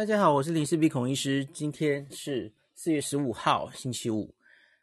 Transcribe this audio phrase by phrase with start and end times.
[0.00, 1.44] 大家好，我是林氏璧孔医师。
[1.52, 4.34] 今天是四月十五号，星期五。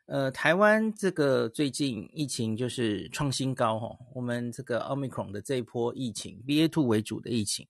[0.05, 3.97] 呃，台湾这个最近疫情就是创新高哈。
[4.13, 7.67] 我们这个奥密克戎的这一波疫情，BA two 为主的疫情，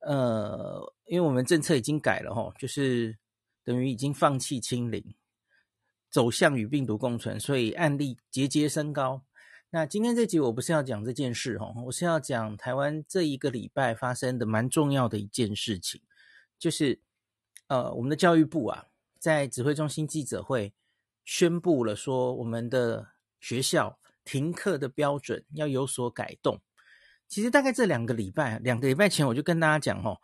[0.00, 3.16] 呃，因为我们政策已经改了哈，就是
[3.64, 5.02] 等于已经放弃清零，
[6.10, 9.22] 走向与病毒共存，所以案例节节升高。
[9.70, 16.02] 那今天这集我不是要讲这件事哈，我是要讲台湾这一个礼拜发生的蛮重要的一件事情。
[16.62, 17.00] 就是，
[17.66, 18.86] 呃，我们的教育部啊，
[19.18, 20.72] 在指挥中心记者会
[21.24, 23.04] 宣布了，说我们的
[23.40, 26.60] 学校停课的标准要有所改动。
[27.26, 30.20] 其实大概这两个礼拜，两个礼拜前我就跟大家讲哦，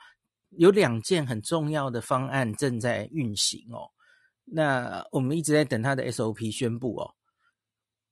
[0.50, 3.90] 有两件很重要的方案正在运行哦。
[4.44, 7.16] 那我们一直在等他的 SOP 宣布哦。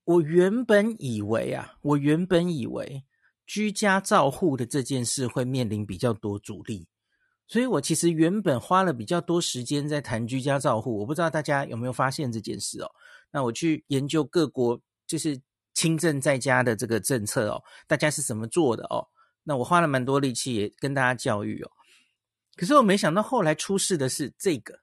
[0.03, 3.05] 我原本以为啊，我原本以为
[3.47, 6.89] 居家照护的这件事会面临比较多阻力。
[7.49, 12.91] 所以我其实原本花了比较多时间在谈居家照护，我不知道大家有没有发现这件事哦。
[13.31, 15.41] 那我去研究各国就是
[15.75, 19.07] 轻症在家的这个政策哦，大家是怎么做的哦？
[19.45, 21.71] 那我花了蛮多力气也跟大家教育哦。
[22.57, 24.81] 可是我没想到后来出事的是这个，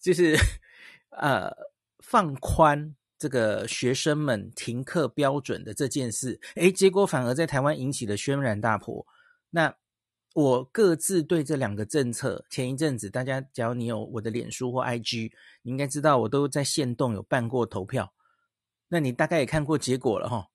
[0.00, 0.36] 就是
[1.10, 1.50] 呃
[1.98, 9.04] 放宽这个学生们停课标准的这件事，诶，结果反而在台湾引起了轩然大波。
[9.50, 9.74] 那
[10.36, 18.12] 我各自对这两个政策，前一阵子大家，只要你有我的脸书或 IG，你应该知道我都在线动有办过投票。
[18.88, 20.48] 那你大概也看过结果了哈。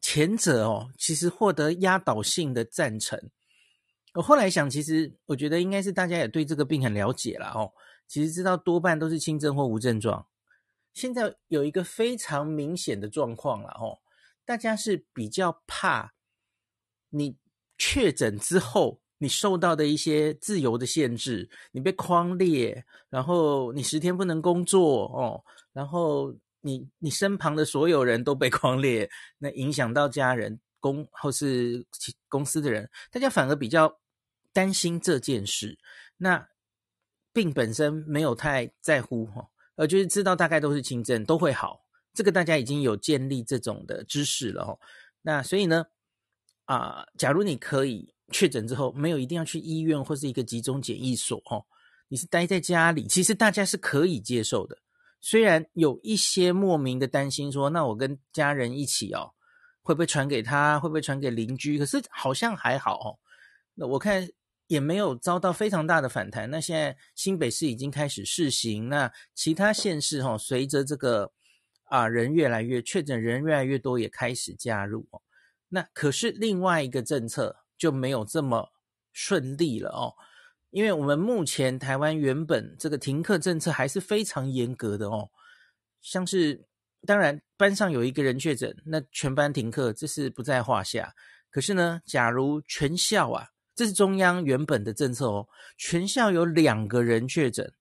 [0.00, 3.20] 前者哦，其实获得压倒性的赞成。
[4.14, 7.72] 我后来想，其实我觉得应该是大家也对这个病很了解了哦。
[8.06, 10.24] 其实知道多半都是轻症或无症状。
[10.94, 13.98] 现在有一个非常明显的状况了哦，
[14.44, 16.14] 大家是比较怕
[17.08, 17.36] 你。
[17.82, 25.42] 确诊之后，你受到的一些自由的限制，你被框列，然后你十天不能工作哦，
[25.72, 29.08] 然后你你身旁的所有人都被框列，
[29.38, 31.82] 那影响到家人、公或是
[32.28, 33.98] 公司的人，大家反而比较
[34.52, 35.78] 担心这件事。
[36.18, 36.46] 那
[37.32, 41.80] 病本身没有太在乎哈，呃，就是知道大概都是轻症，都会好，
[42.12, 44.78] 这个大家已经有建立这种的知识了哈。
[45.22, 45.86] 那所以呢？
[46.70, 51.66] 啊，假如你可以确诊之后没有一定要去医院或是一个集中检疫所哦，
[52.06, 54.78] 你是待在家里，其实大家是可以接受的。
[55.20, 59.32] 虽然有一些莫名的担心说，那我跟家人一起哦，
[59.82, 61.76] 会不会传给他，会不会传给邻居？
[61.76, 63.18] 可是好像还好哦。
[63.74, 64.28] 那我看
[64.68, 66.48] 也没有遭到非常大的反弹。
[66.48, 71.32] 那现在新北市已经开始试行，那其他县市哈，随着这个
[71.86, 75.04] 啊人越来越确诊，人越来越多，也开始加入。
[75.70, 78.68] 那可是另外一个政策就没有这么
[79.12, 80.14] 顺利了哦，
[80.70, 85.30] 因为我们目前台湾原本这个停课政策还是非常严格的哦，
[86.02, 86.66] 像是
[87.06, 91.14] 当然班上有一个人确诊，那全班停课这是不在话下。
[91.50, 95.48] 可是呢，假如全校啊，这是中央原本的政策哦，
[95.78, 97.72] 全校有两个人确诊，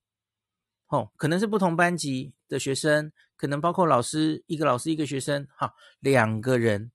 [0.87, 6.91] 哦，可能是不同班级的学生，可能包括老师一个老师一个学生，哈，两个人。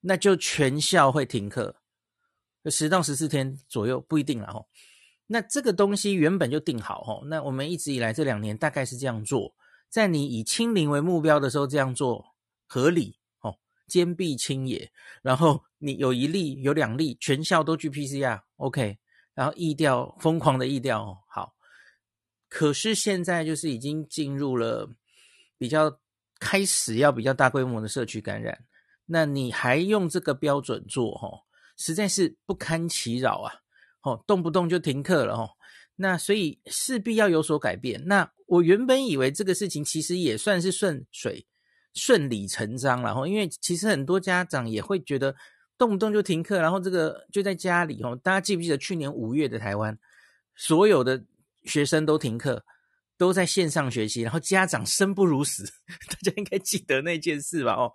[0.00, 1.76] 那就全校会停课，
[2.66, 4.64] 十到十四天左右不一定了哈。
[5.26, 9.54] 那这个东西原本就定好哈，那我们一直以来这两年大概是这样做，
[9.88, 12.34] 在你以清零为目标的时候这样做
[12.66, 13.56] 合理哦，
[13.86, 14.90] 坚壁清野。
[15.22, 18.98] 然后你有一例有两例，全校都去 PCR，OK，
[19.34, 21.54] 然后疫调疯狂的疫调哦，好。
[22.48, 24.90] 可是现在就是已经进入了
[25.56, 26.00] 比较
[26.40, 28.64] 开始要比较大规模的社区感染。
[29.12, 31.42] 那你还用这个标准做齁，
[31.76, 33.52] 实在是不堪其扰啊！
[34.02, 35.50] 齁，动不动就停课了齁。
[35.96, 38.04] 那所以势必要有所改变。
[38.06, 41.44] 那我原本以为这个事情其实也算是顺水
[41.92, 45.34] 顺理成章了齁，因为其实很多家长也会觉得
[45.76, 48.16] 动不动就停课，然后这个就在家里齁。
[48.20, 49.98] 大家记不记得去年五月的台湾，
[50.54, 51.24] 所有的
[51.64, 52.64] 学生都停课，
[53.18, 55.64] 都在线上学习，然后家长生不如死，
[56.08, 57.74] 大家应该记得那件事吧？
[57.74, 57.92] 哦。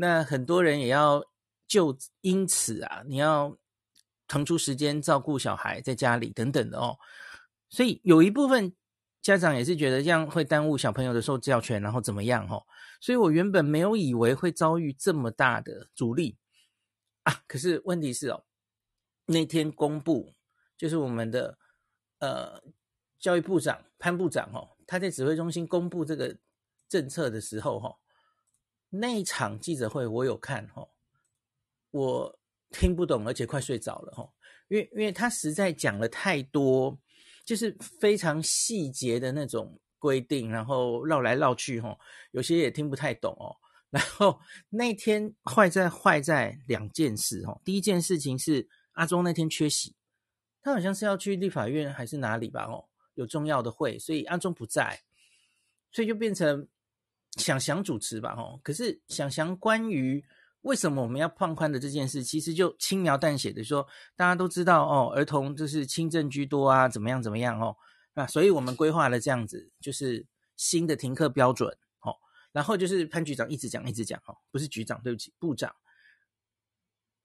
[0.00, 1.24] 那很多人也要
[1.66, 3.58] 就因此啊，你要
[4.28, 6.96] 腾出时间照顾小孩在家里等等的哦，
[7.68, 8.72] 所以有一部分
[9.20, 12.62] 家长也是觉得这样会耽误小朋友的受教权，然后怎么样哦？
[13.00, 16.38] 所以我原本没有以为会遭遇这么大的阻力
[17.24, 18.44] 啊，可是问题是哦，
[19.26, 20.32] 那天公布
[20.76, 21.58] 就是我们的
[22.20, 22.62] 呃
[23.18, 26.36] 教育部长潘部长哦，他在指挥中心公布这个
[26.88, 27.96] 政策的时候哈、哦。
[28.90, 30.88] 那一场记者会我有看哦，
[31.90, 32.38] 我
[32.70, 34.30] 听不懂，而且快睡着了齁，
[34.68, 36.98] 因为因为他实在讲了太多
[37.44, 41.98] 就是非常细节的那种规定，然后绕来绕去，吼，
[42.30, 43.56] 有些也听不太懂哦。
[43.90, 44.38] 然后
[44.68, 49.94] 那天坏在坏在两件事，哦，第一件事情是阿中那天缺席，
[50.60, 55.00] 他好像是要去立法院还是哪里吧，哦，有重要的会，所以阿中不在，
[55.90, 56.68] 所以就变成
[57.38, 58.60] 想想主持吧，吼。
[58.62, 60.24] 可是想想关于。
[60.62, 63.86] 为什么我们要放宽的这件事，其实就轻描淡写的说，
[64.16, 67.76] 大家都知道哦，儿童就是轻症居多啊，怎么样怎么样哦，
[68.14, 70.26] 那所以我们规划了这样子，就是
[70.56, 71.70] 新的停课标准
[72.00, 72.12] 哦，
[72.50, 75.72] 然后就是潘局长一直讲一直讲哦，不是局长，对不起，部长，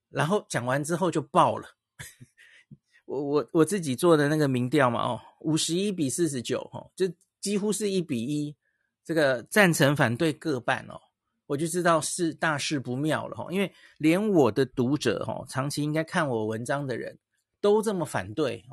[0.08, 1.68] 然后讲完之后就爆了，
[3.04, 8.56] 我我我自己做的那个民调嘛哦，五十一比四十九哦，就几乎是一比一，
[9.04, 11.00] 这个赞成反对各半哦。
[11.46, 17.18] 我就知道是大事不妙了哈，因为连我的读者哈，长期应该看我文章的人
[17.60, 18.64] 都这么反对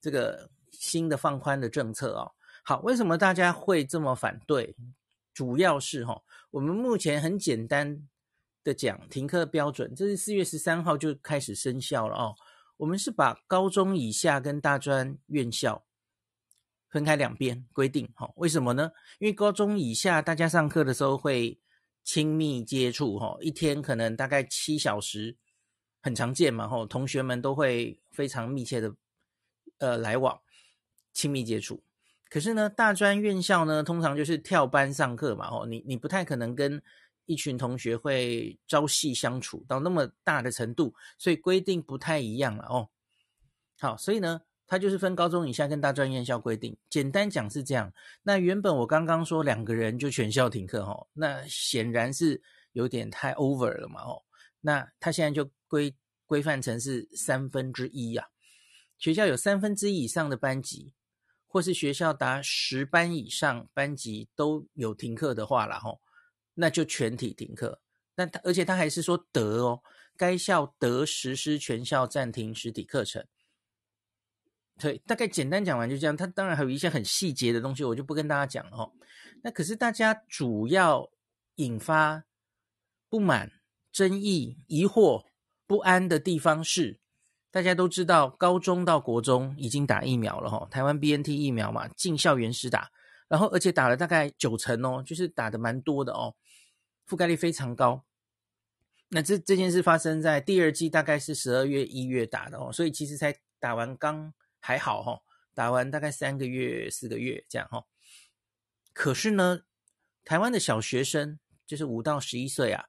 [0.00, 2.32] 这个新的放宽的政策哦。
[2.64, 4.74] 好，为什么大家会这么反对？
[5.34, 8.08] 主要是哈，我们目前很简单
[8.64, 12.34] 的讲停课标准，这是四月十三号就开始生效了哦。
[12.78, 15.84] 我们是把高中以下跟大专院校
[16.90, 18.30] 分开两边规定哈。
[18.36, 18.90] 为什么呢？
[19.18, 21.58] 因为高中以下大家上课的时候会。
[22.04, 25.36] 亲密接触，哈，一天可能大概七小时，
[26.00, 28.94] 很常见嘛，哈，同学们都会非常密切的，
[29.76, 30.40] 呃，来往，
[31.12, 31.82] 亲密接触。
[32.30, 36.82] 可是呢，大专院校呢，通常就是跳班上课嘛，哦，你你不太可能跟
[37.26, 42.88] 一群同学会朝夕相处到那么大的程度，所以规定不太一样了哦。
[43.78, 44.40] 好，所以呢。
[44.68, 47.90] 它就是分高中以下跟大专院校规定，简单讲是这样。
[48.22, 52.42] 那原本我刚刚说两个人就全校停课哈，那显然是
[52.72, 54.22] 有点太 over 了嘛哦。
[54.60, 58.28] 那他现在就规规范成是三分之一呀。
[58.98, 60.92] 学校有三分之一以上的班级，
[61.46, 65.98] 或是学校达十班以上班级都有停课的话了哈，
[66.54, 67.80] 那就全体停课。
[68.16, 69.80] 那他而且他还是说得哦，
[70.14, 73.24] 该校得实施全校暂停实体课程。
[74.78, 76.16] 对，大概简单讲完就这样。
[76.16, 78.92] 它当然还有一些很细节的东西，我就不跟大家讲了哦。
[79.42, 81.10] 那可是大家主要
[81.56, 82.24] 引发
[83.08, 83.50] 不满、
[83.90, 85.24] 争议、疑惑、
[85.66, 87.00] 不安的地方是，
[87.50, 92.88] 大家都知道高中到国中已经打疫苗了哈，台湾 BNT 疫苗嘛，进校园时打，
[93.26, 96.36] 然后而且打了大概九成哦，就是打的蛮多的哦，
[97.08, 98.04] 覆盖率非常高。
[99.08, 104.32] 那这这件事发生在第二季，大概是十二月、一月打的哦，所以其实才打完刚。
[104.60, 105.20] 还好哈，
[105.54, 107.84] 打完大概三个月、四个月这样哈。
[108.92, 109.62] 可是呢，
[110.24, 112.86] 台湾的小学生就是五到十一岁啊，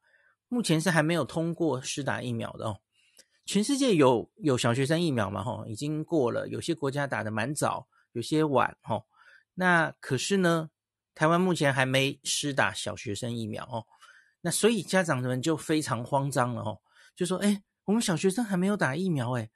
[0.48, 2.82] 目前是还没有通过施打疫苗的哦。
[3.46, 5.44] 全世界有有小学生疫苗嘛？
[5.44, 9.04] 哈，已经过了，有些国家打得蛮早，有些晚哈。
[9.56, 10.70] 那可是呢，
[11.16, 13.86] 台湾目前还没施打小学生疫苗哦。
[14.42, 16.82] 那所以家长们就非常慌张了哦，
[17.16, 19.50] 就说：哎，我们小学生还没有打疫苗哎。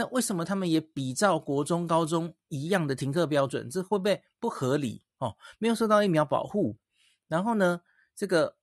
[0.00, 3.68] 那为什么他们也比照国中、高中一样的停课标准？
[3.68, 5.36] 这会不会不合理哦？
[5.58, 6.78] 没有受到疫苗保护，
[7.28, 7.82] 然后呢，
[8.16, 8.56] 这个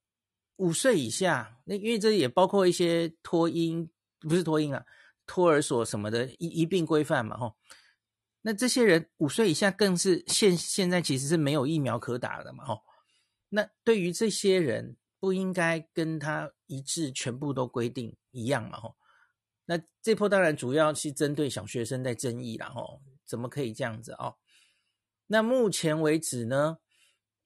[0.55, 3.87] 五岁以下，那因为这也包括一些托婴，
[4.21, 4.83] 不是托婴啊，
[5.27, 7.55] 托儿所什么的一一并规范嘛，吼。
[8.41, 12.81] 那这些人五岁以下更是现现在其实是没有疫苗可打的嘛，吼。
[13.49, 18.95] 那对于这些人，不应该跟他一致，全部都规定一样嘛，吼。
[19.69, 24.37] 那这波当然主要是针对小学生在争议了，吼，怎么可以这样子哦？
[25.27, 26.77] 那目前为止呢，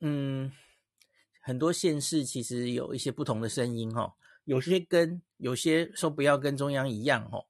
[0.02, 0.52] 嗯，
[1.42, 4.14] 很多县市其实有一些不同的声音，哈，
[4.44, 7.48] 有些跟有些说不要跟中央一样，吼。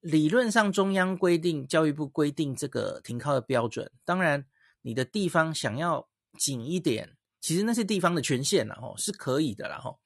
[0.00, 4.44] 理论上中央规定，教育部规定这个停靠的标准，当然
[4.82, 6.06] 你的地方想要
[6.38, 9.98] 紧一点，其实那是地方的权限啦，吼，是可以的啦，吼。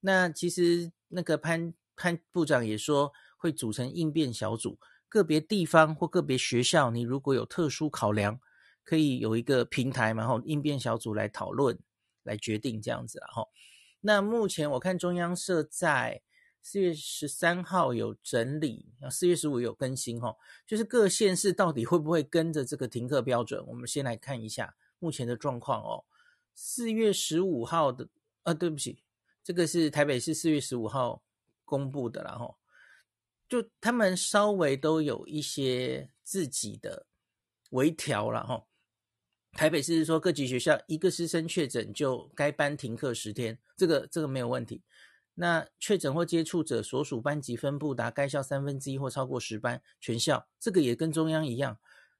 [0.00, 1.72] 那其实那个潘。
[1.96, 8.40] 潘部长也说会组成应变小组，个别地方或个别学校，你如果有特殊考量，
[8.82, 11.78] 可以有一个平台，然后应变小组来讨论、
[12.22, 13.26] 来决定这样子啊。
[13.32, 13.48] 哈，
[14.00, 16.22] 那目前我看中央社在
[16.60, 23.64] 四月十三号有整理，四月十五有更新哈，就是各县市到底会不会跟着这个停课标准？
[23.66, 26.04] 我们先来看一下目前的状况哦。
[26.54, 28.08] 四月十五号的，
[28.44, 29.02] 啊，对不起，
[29.42, 31.22] 这个是台北市四月十五号。
[31.64, 32.56] 公布的，然后
[33.48, 37.06] 就他们稍微都有一些自己的
[37.70, 38.66] 微调了哈。
[39.52, 44.82] 台北市说各级学校一个师生确诊就该班停课十天，这个这个没有问题。
[45.34, 51.78] 那确诊或接触者所属班级分布达该校三分之一或超过十班，全校这个也跟中央一样。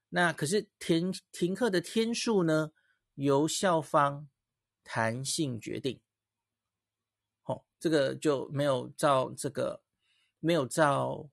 [0.09, 2.71] 那可是停停课的天数呢，
[3.15, 4.27] 由校方
[4.83, 5.99] 弹性决定。
[7.83, 9.81] 这个就没有照这个
[10.39, 11.27] 没有照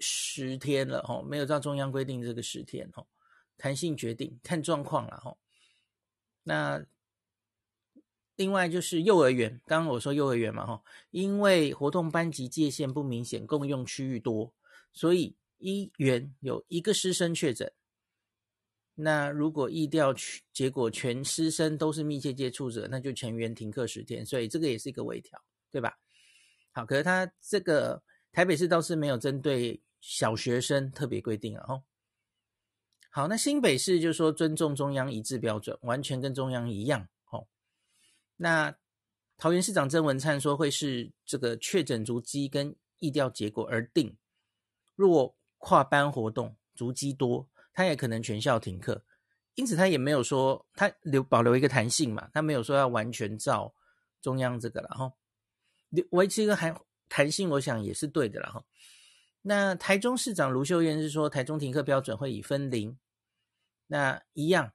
[0.00, 3.06] 十天了哦，没有照中央规定这个十天哦，
[3.58, 5.36] 弹性决定看状况了哦。
[6.44, 6.86] 那
[8.36, 14.54] 另外就是幼儿园，刚刚我说幼儿园嘛哈，因为活动班级界限不明显，共用区域多，
[14.94, 15.36] 所以。
[15.58, 17.72] 一园有一个师生确诊，
[18.96, 20.14] 那如果疫调
[20.52, 25.98] 结果全师生都是密切接触者，那就全员停课十天，所以这个也是一个微调，对吧？
[26.70, 31.58] 好，可是他这个台北市倒是没有针对小学生特别规定。
[31.58, 31.82] 哦，
[33.10, 37.08] 好，那新北市就说尊重中央一致标准，完全跟中央一样。
[37.30, 37.48] 哦，
[38.36, 38.76] 那
[39.36, 44.16] 桃园市长郑文灿说会是这个确诊足迹跟疫调结果而定，
[44.94, 49.04] 若跨班活动足迹多，他也可能全校停课，
[49.56, 53.74] 因此他也没有说他留保留一个弹性嘛，他没有说要完全照
[54.22, 55.12] 中央这个了哈，
[56.10, 56.74] 维持一个还
[57.08, 58.64] 弹性，我想也是对的了哈。
[59.42, 62.96] 那台中市长卢秀燕是说，台中停课标准会以分零，
[63.88, 64.72] 那一样，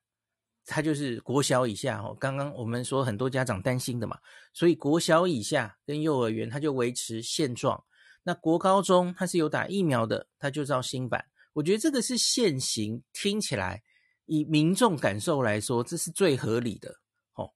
[0.65, 2.15] 他就是国小以下哦。
[2.19, 4.19] 刚刚我们说很多家长担心的嘛，
[4.53, 7.83] 所以国小以下跟幼儿园他就维持现状。
[8.21, 11.28] 那国高中他是有打疫苗的，他就照新版。
[11.53, 13.81] 我觉得这个是现行，听起来
[14.25, 16.89] 以民众感受来说，这是最合理的。
[17.33, 17.51] 哦，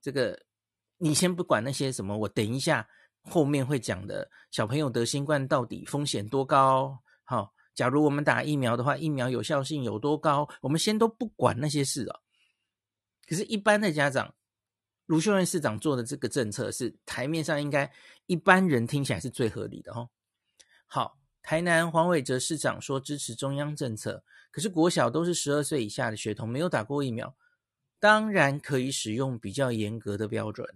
[0.00, 0.40] 这个
[0.96, 2.88] 你先不管那些什么，我等一下
[3.22, 6.98] 后面会讲的，小朋友得新冠到底风险多高？
[7.24, 10.48] 好、假如我们打疫苗的话，疫苗有效性有多高？
[10.60, 12.20] 我们先都不管那些事哦。
[13.26, 14.34] 可是，一般的家长。
[15.06, 17.90] 卢秀燕市长做的这个政策是台面上应该
[18.26, 20.10] 一般人听起来是最合理的哦。
[20.86, 27.36] 好，台南黄伟哲市长说支持中央政策，可是国小都是十二岁以下的学童，没有打过疫苗，
[27.98, 30.66] 当然可以使用比较严格的标准。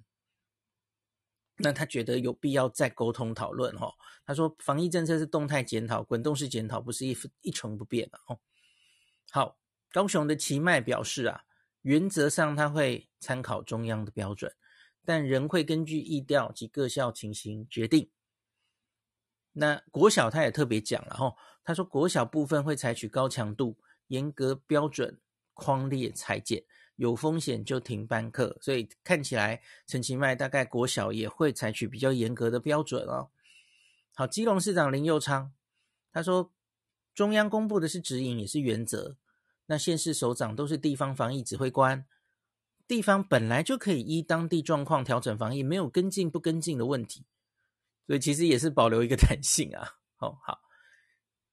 [1.56, 3.92] 那他觉得有必要再沟通讨论哈。
[4.24, 8.38] 他说防疫政策是动态检讨、滚动式检讨，不是一一成不变的哦。
[9.30, 9.58] 好，
[9.92, 11.42] 高雄的奇迈表示啊。
[11.82, 14.54] 原则上，他会参考中央的标准，
[15.04, 18.08] 但仍会根据疫调及各校情形决定。
[19.52, 23.76] 那国小他也特别讲了哈，他说国小部分会采取高强度、
[24.08, 25.20] 严格标准
[25.54, 26.64] 框列采检，
[26.96, 28.56] 有风险就停班课。
[28.60, 33.28] 所以看起来陈其迈大概国小也会采取比较严格的标准哦。
[34.14, 35.52] 好，基隆市长林佑昌
[36.12, 36.52] 他说，
[37.14, 39.16] 中央公布的是指引，也是原则。
[39.66, 42.04] 那县市首长都是地方防疫指挥官，
[42.86, 47.24] 地方本来就可以依当地状况调整防疫，没有跟进不跟进的问题，
[48.12, 49.88] 所以其实也是保留一个 弹性啊。
[50.18, 50.60] 哦，好，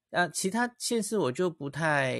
[0.09, 2.19] 那其他县市我就不太，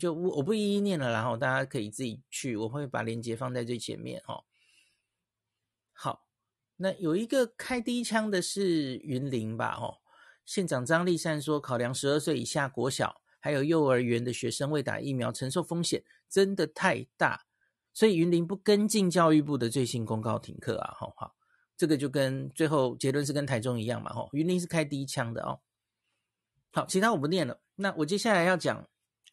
[0.00, 4.44] 就我我不一一念了，然后大家可以自己去，我会把链接放在最前面哦。
[5.92, 6.24] 好，
[6.76, 9.76] 那有一个开第一枪的是云林吧？
[9.78, 10.00] 哦，
[10.46, 13.20] 县长张立善说，考量十二岁以下国小。
[13.38, 17.44] 还有幼儿园的学生未打疫苗，承受风险真的太大，
[17.92, 21.36] 所以云林不跟进教育部的最新公告停课啊，好好，
[21.84, 25.60] 这个就跟最后结论是跟台中一样嘛，吼，云林是开第一枪的哦。
[26.72, 28.88] 好，其他我不念了，那我接下来要讲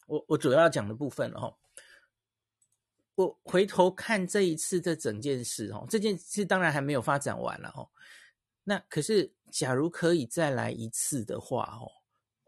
[0.08, 1.58] 我我主要要讲的部分了吼。
[3.16, 7.88] 我回头看这一次这整件事哦，这件事当然还没有发展完了哦。
[8.66, 11.90] 那可是假如可以再来一次的话哦。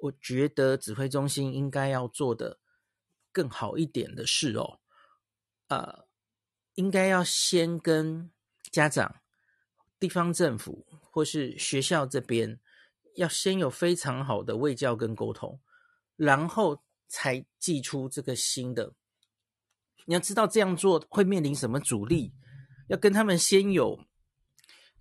[0.03, 2.59] 我觉得指挥中心应该要做的
[3.31, 4.81] 更好一点的事哦，
[5.69, 6.05] 呃，
[6.73, 8.29] 应该要先跟
[8.69, 9.21] 家长、
[10.03, 12.59] 地方政府或是学校这边
[13.15, 15.57] 要先有非常好的卫教跟沟通，
[16.17, 18.93] 然后才寄出这个新的。
[20.05, 22.33] 你要知道这样做会面临什么阻力，
[22.89, 23.97] 要跟他们先有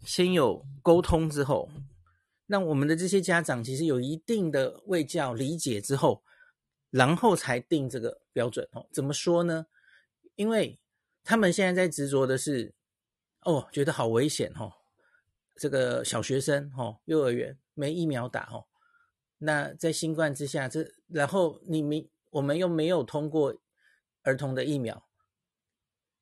[0.04, 1.68] 先有沟通之后。
[2.47, 6.23] 让我们的这些家长其实有一定的卫教理解之后，
[6.90, 8.88] 然后才定这个标准哦。
[8.92, 9.66] 怎么说呢？
[10.37, 10.78] 因为
[11.25, 12.73] 他们现在在执着的是，
[13.40, 14.73] 哦，觉得好危险哦。
[15.56, 18.66] 这个小学生哦，幼儿园没疫苗打哦。
[19.38, 23.56] 那在新冠之下，这然后你没我们又没有通过
[24.23, 25.06] 儿童的疫苗，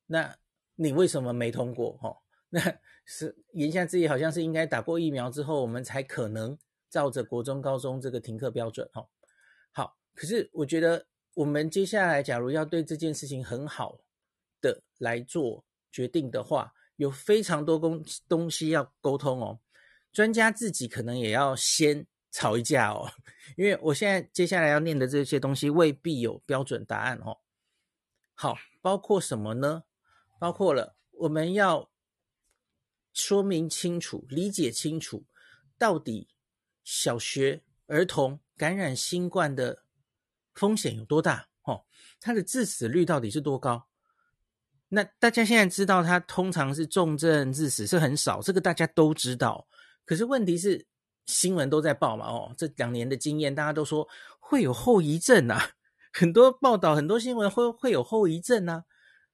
[0.07, 0.39] 那
[0.77, 2.17] 你为什么没通过哦？
[2.53, 2.61] 那
[3.05, 6.59] 是言下之意，好像是应该打过疫苗之后，我们才可能
[6.89, 9.07] 照着国中、高中这个停课标准哦。
[9.73, 14.01] 好，可是我觉得我们接下来，假如要对这件事情很好
[14.61, 19.59] 的来做决定的话，有非常多东东西要沟通哦。
[20.13, 23.11] 专家自己可能也要先吵一架哦，
[23.57, 27.39] 因为我现在接下来要念的这些东西未必有标准答案哦。
[28.35, 29.85] 好，包括什么呢？
[30.39, 31.91] 包括了我们要
[33.15, 35.25] 说明清楚、理解清楚，
[35.79, 36.29] 到底
[36.85, 39.85] 小学儿童感染新冠的
[40.53, 41.49] 风险有多大？
[41.63, 41.87] 哦，
[42.21, 43.90] 它的致死率到底是多高？
[44.93, 49.65] 那大家现在知道，它通常是重症致死是很少，这个大家都知道。
[50.05, 50.85] 可是问题是，
[51.27, 54.09] 新闻都在报嘛，哦，这两年的经验，大家都说
[54.41, 55.71] 会有后遗症啊，
[56.13, 58.85] 很多报道，很多新闻会会有后遗症啊。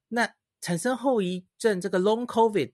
[0.09, 2.73] 那产生后遗症这个 Long COVID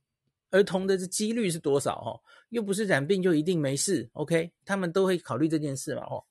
[0.50, 1.94] 儿童的这几率是多少？
[2.00, 4.10] 哦，又不是染病就一定没事。
[4.14, 6.24] OK，他们都会考虑这件事嘛，哦。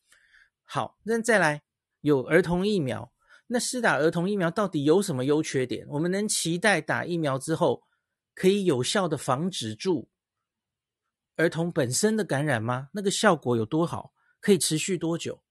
[0.63, 1.61] 好，那再来
[2.01, 3.09] 有儿童疫苗。
[3.53, 5.85] 那施打儿童疫苗到底有什么优缺点？
[5.89, 7.83] 我们能期待打疫苗之后
[8.33, 10.09] 可以有效的防止住
[11.35, 12.87] 儿童本身的感染吗？
[12.93, 14.13] 那个效果有多好？
[14.39, 15.43] 可以持续多久？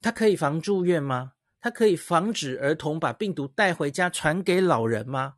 [0.00, 1.32] 它可以防住院吗？
[1.60, 5.34] 它可以防止儿童把病毒带回家传给老人吗？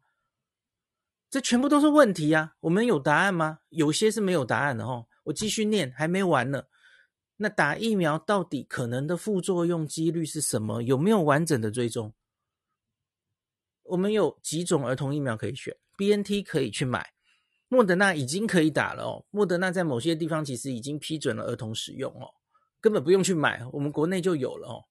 [1.28, 2.54] 这全部都是问题呀！
[2.60, 3.58] 我们有答案吗？
[3.70, 5.08] 有些是没有答案的哦。
[5.24, 6.62] 我继续念，还没完呢。
[7.38, 10.82] 那打疫苗到底可能的副作用几率是什么？
[10.82, 12.14] 有没有完整的追踪？
[13.82, 17.12] 我们有几种儿童疫苗可以选？BNT 可以去买，
[17.68, 19.24] 莫德纳已经可以打了哦。
[19.30, 22.26] 莫德纳在某些地方其实已经批准了儿童使用哦，
[22.80, 24.84] 根本不用去买，我们国内就有了哦。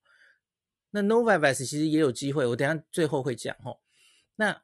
[0.92, 3.80] 那 Novavax 其实也有机会，我等下最后会讲哦。
[4.36, 4.62] 那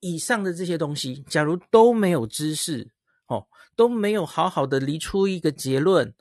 [0.00, 2.90] 以上的这些东西，假如都没有知识
[3.26, 6.14] 哦，都没有好好的离出一个结论。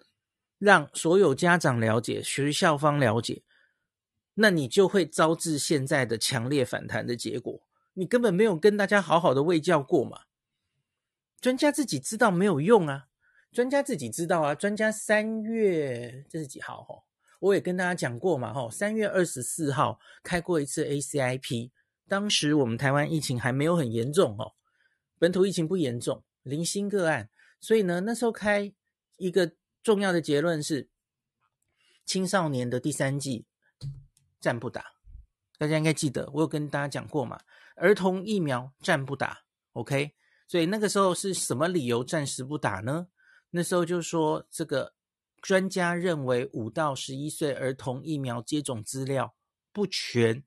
[0.59, 3.41] 让所有家长了解，学校方了解，
[4.33, 7.61] 那你就会招致现在的强烈反弹的结果。
[7.93, 10.23] 你根本没有跟大家好好的卫教过嘛？
[11.39, 13.07] 专家自己知道没有用啊，
[13.53, 14.53] 专家自己知道啊。
[14.53, 16.83] 专家三月这是几号？
[16.83, 17.03] 哈，
[17.39, 21.71] 我也跟大家讲过嘛，哈，三月二十四号开过一次 ACIP，
[22.09, 24.51] 当时我们台湾疫情还没有很严重哦，
[25.17, 27.29] 本土疫情不严重，零星个案，
[27.61, 28.73] 所以呢，那时候开
[29.15, 29.53] 一个。
[29.89, 30.87] 重要的结论是，
[32.05, 33.47] 青少年的第三季
[34.39, 34.85] 暂不打。
[35.57, 37.39] 大家应该记得，我有跟大家讲过嘛，
[37.75, 39.45] 儿童疫苗暂不打。
[39.73, 40.13] OK，
[40.47, 43.07] 所以那个时候是什么理由暂时不打呢？
[43.49, 44.93] 那时候就说，这个
[45.41, 49.33] 专家认为五到十一岁儿童疫苗接种资料
[49.73, 50.43] 不全，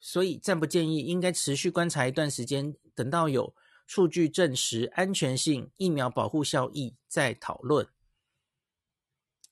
[0.00, 3.54] 所以暂不建议，应该持续观察一段时间，等到有
[3.86, 7.86] 数据证实安全性、疫苗保护效益再讨论。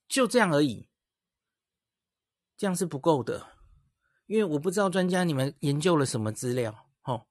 [0.06, 0.88] 就这样而已，
[2.56, 3.48] 这样是不够的，
[4.26, 7.26] 因为我不知道专家你们研究了什么资料，哦，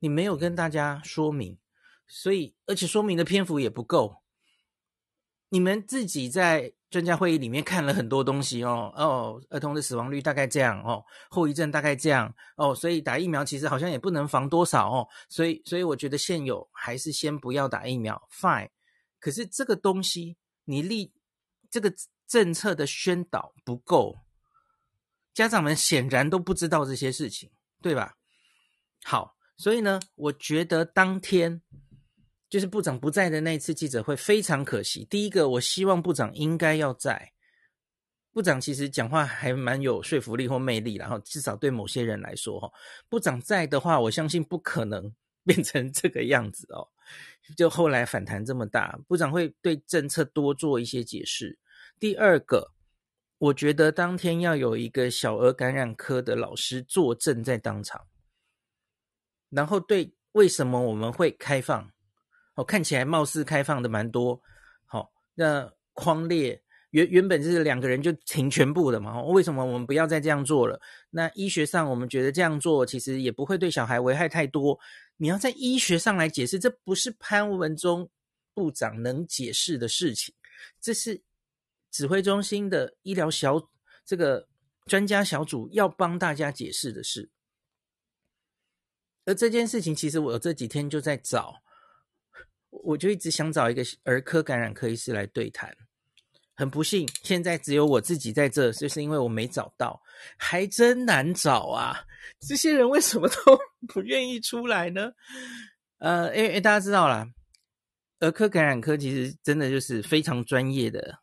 [0.00, 1.58] 你没有跟大家说明，
[2.06, 4.22] 所以而且说明的篇幅也不够，
[5.48, 18.68] 你们自己在专家会议里面看了很多东西哦，哦，儿童的死亡率大概这样哦，后遗症大概这样哦，所以打疫苗其实好像也不能防多少哦，所以所以我觉得现有还是先不要打疫苗，fine，
[19.20, 21.14] 可是这个东西你立
[21.70, 21.94] 这个。
[22.26, 24.18] 政策的宣导不够，
[25.32, 28.16] 家长们显然都不知道这些事情，对吧？
[29.04, 31.62] 好，所以呢，我觉得当天
[32.48, 35.04] 就是部长不在的那一次记者会非常可惜。
[35.04, 37.32] 第一个，我希望部长应该要在，
[38.32, 42.72] 部长其实讲话还蛮有说服力或魅力，然后至少对某些人来说，哈，
[43.08, 46.88] 部长在的话，我相信不可能 变成这个样子哦。
[47.56, 51.56] 就后来反弹这么大，部长会对政策多做一些解释。
[51.98, 52.72] 第二个，
[53.38, 58.06] 我觉得当天要有一个小儿感染科的老师坐镇在当场，
[59.48, 61.90] 然后对为什么我们会开放，
[62.54, 64.38] 哦，看起来貌似开放的蛮多，
[64.84, 70.78] 好、哦，那匡列原原本就是两个人就停全部的嘛，为什么我们不要再这样做了？
[71.08, 74.78] 那医学上我们觉得这样做其实也不会对小孩危害太多，
[75.16, 78.10] 你要在医学上来解释，这不是潘文忠
[78.52, 80.34] 部长能解释的事情，
[80.78, 81.22] 这是。
[81.90, 83.68] 指挥中心的医疗小
[84.04, 84.48] 这个
[84.86, 87.30] 专家小组要帮大家解释的事，
[89.24, 91.62] 而这件事情其实我这几天就在找，
[92.70, 95.76] 我就一直想找一个儿科感染科医师来对谈。
[96.58, 100.00] 很不幸，现在只有我自己在这，就是因为我没找到，
[100.38, 102.06] 还真难找啊！
[102.40, 103.34] 这些人为什么都
[103.92, 105.12] 不愿意出来呢？
[105.98, 107.28] 呃，因为大家知道啦，
[108.20, 111.18] 儿科感染科其实真的就是非常专业的。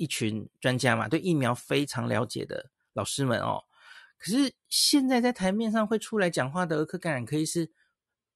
[0.00, 3.64] 一群专家嘛，对疫苗非常了解的老师们哦。
[4.18, 7.70] 可是现在在台面上会出来讲话的儿科感染科医师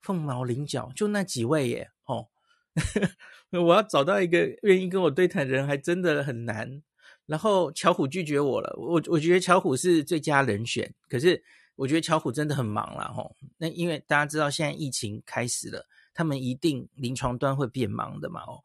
[0.02, 2.28] 凤毛麟角，就那几位耶哦。
[3.50, 6.82] 我要找到一个愿意跟我对谈的人，还真的很难。
[7.24, 11.42] 然后巧虎拒绝我了，我我觉得巧虎是最佳人选，可是
[11.76, 13.34] 我觉得巧虎真的很忙了吼。
[13.56, 18.60] 那因为大家知道现在疫情开始了，他们一定临床端会变忙的嘛哦。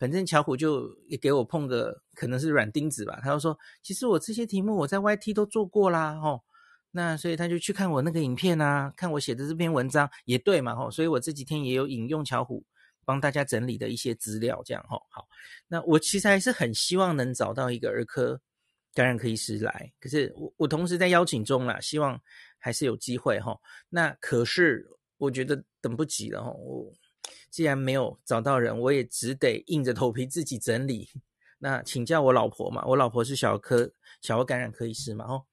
[0.00, 6.42] 反正巧虎就也给我碰个可能是软钉子吧，他就说，其实我这些题目我在 YT 都做过啦吼。
[6.90, 10.90] 那所以他就去看我那个影片啊，看我写的这篇文章也对嘛吼。
[10.90, 12.64] 所以我这几天也有引用巧虎。
[13.02, 15.26] 帮大家整理的一些资料，这样哈好。
[15.66, 18.40] 那我其实还是很希望能找到一个儿科
[18.94, 22.20] 感染科医师来，可是我我同时在邀请中啦，希望
[22.58, 23.58] 还是有机会哈。
[23.88, 24.86] 那可是
[25.16, 26.50] 我觉得等不及了哈。
[26.52, 26.92] 我
[27.50, 31.08] 既然没有找到人，我也只得硬着头皮自己整理。
[31.58, 35.46] 那请教我老婆嘛，我老婆是小儿科小儿感染科医师嘛哦。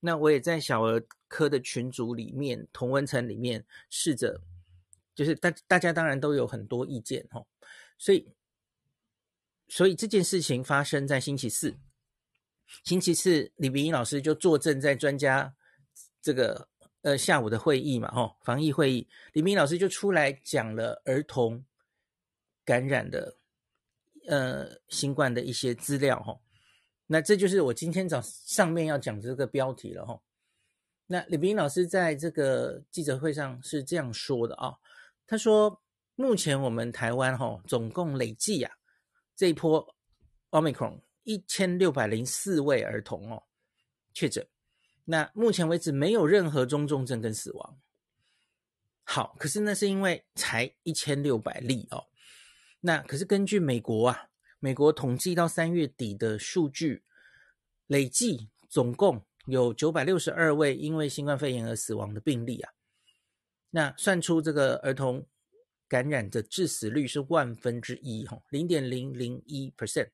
[0.00, 4.40] 那我也在小儿科的群组里面同温层里面试着。
[5.14, 7.42] 就是大大家当然都有很多意见哈，
[7.96, 8.28] 所以
[9.66, 11.78] 所以这件事情发生在星期四，
[12.84, 15.54] 星期四李秉颖老师就坐镇在专家
[16.20, 16.68] 这个
[17.06, 21.64] 呃下午的会议嘛哈，防疫会议，李秉颖老师就出来讲了儿童
[22.64, 23.36] 感染的
[24.26, 26.36] 呃新冠的一些资料哈，
[27.06, 30.20] 那这就是我今天早上面要讲这个标题了哈。
[31.06, 34.74] 那李秉颖老师在这个记者会上是这样说的啊。
[35.28, 35.80] 他说
[36.16, 38.70] ：“目前我们台湾哈，总共累计呀、
[39.36, 39.94] 这一波
[40.50, 43.40] Omicron 一千六百零四位儿童哦
[44.12, 44.44] 确诊。
[45.06, 47.78] 那目前为止没有任何中重症跟死亡。
[49.04, 52.06] 好，可是那是因为才一千六百例哦。
[52.80, 57.04] 那可是根据美国啊，美国统计到三月底的数据，
[57.86, 62.72] 累计总共有九百六十二位因为新冠肺炎而死亡的病例啊。”
[63.70, 65.26] 那算出这个儿童
[65.88, 70.08] 感染的致死率是万分之一，哈，零点零零一 percent。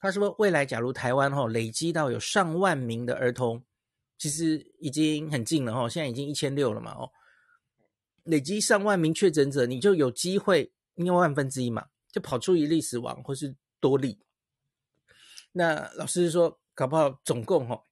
[0.00, 3.64] 他说，未来假如台湾哈累积到有上万名的儿童，
[4.22, 7.10] 其实已经很近了哈，现在已经一千六了嘛，哦，
[8.22, 14.20] 累积上万名确诊者，你就有机会，因为万分之一嘛，就跑出一例死亡或是多例。
[15.50, 17.82] 那老师说，搞不好总共哈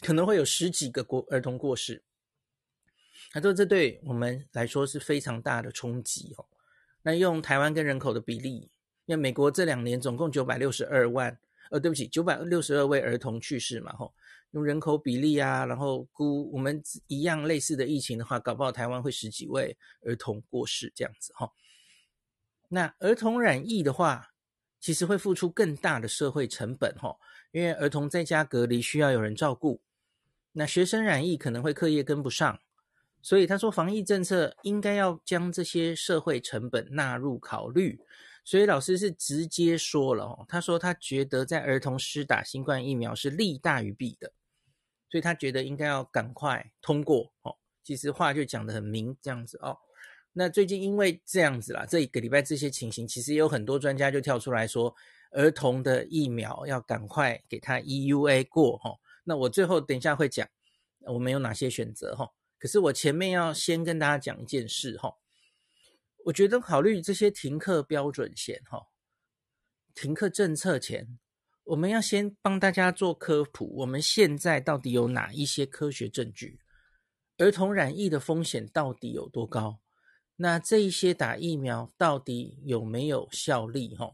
[0.00, 2.02] 可能会有十几个过儿童过世。
[3.30, 6.46] 他说：“这对我们来说是非常大的冲击哦。
[7.02, 8.70] 那用台湾跟人口的比例，
[9.04, 11.38] 因为美国这两年总共九百六十二万，
[11.70, 14.14] 呃，对不起，九百六十二位儿童去世嘛，吼。
[14.52, 21.52] 用人口比例啊，然后估我们一样类似的疫情的话，搞不好台湾会十几位儿童过世这样子，哈。
[22.70, 24.30] 那儿童染疫的话，
[24.80, 27.14] 其实会付出更大的社会成本，哈，
[27.52, 29.82] 因为儿童在家隔离需要有人照顾，
[30.52, 32.58] 那学生染疫可能会课业跟不上。”
[33.20, 38.00] 所以他说，防疫政策应该要将这些社会成本纳入考虑。
[38.48, 44.32] 所以老师是直接说了哦，他说他觉得在儿童施打新冠疫苗是利大于弊的，
[45.10, 47.54] 所以他觉得应该要赶快通过哦。
[47.84, 49.76] 其实话就讲得很明这样子哦。
[50.32, 54.94] 那最近因为这样子啦，这一个礼拜这些情形，其实也有很多专家就跳出来说，
[55.32, 58.96] 儿童的疫苗要赶快给他 EUA 过哈。
[59.24, 60.48] 那我最后等一下会讲
[61.00, 62.26] 我们有哪些选择哈。
[62.58, 65.16] 可是我前面要先跟大家讲一件事哈，
[66.24, 68.86] 我觉得考虑这些停课标准前哈，
[69.94, 71.18] 停课政策前，
[71.64, 76.60] 我们要先帮大家做科普，我们现在到底有哪一些科学证据？
[77.38, 79.80] 儿童染疫的风险到底有多高？
[80.36, 83.96] 那这一些打疫苗到底有没有效力？
[83.96, 84.12] 哈，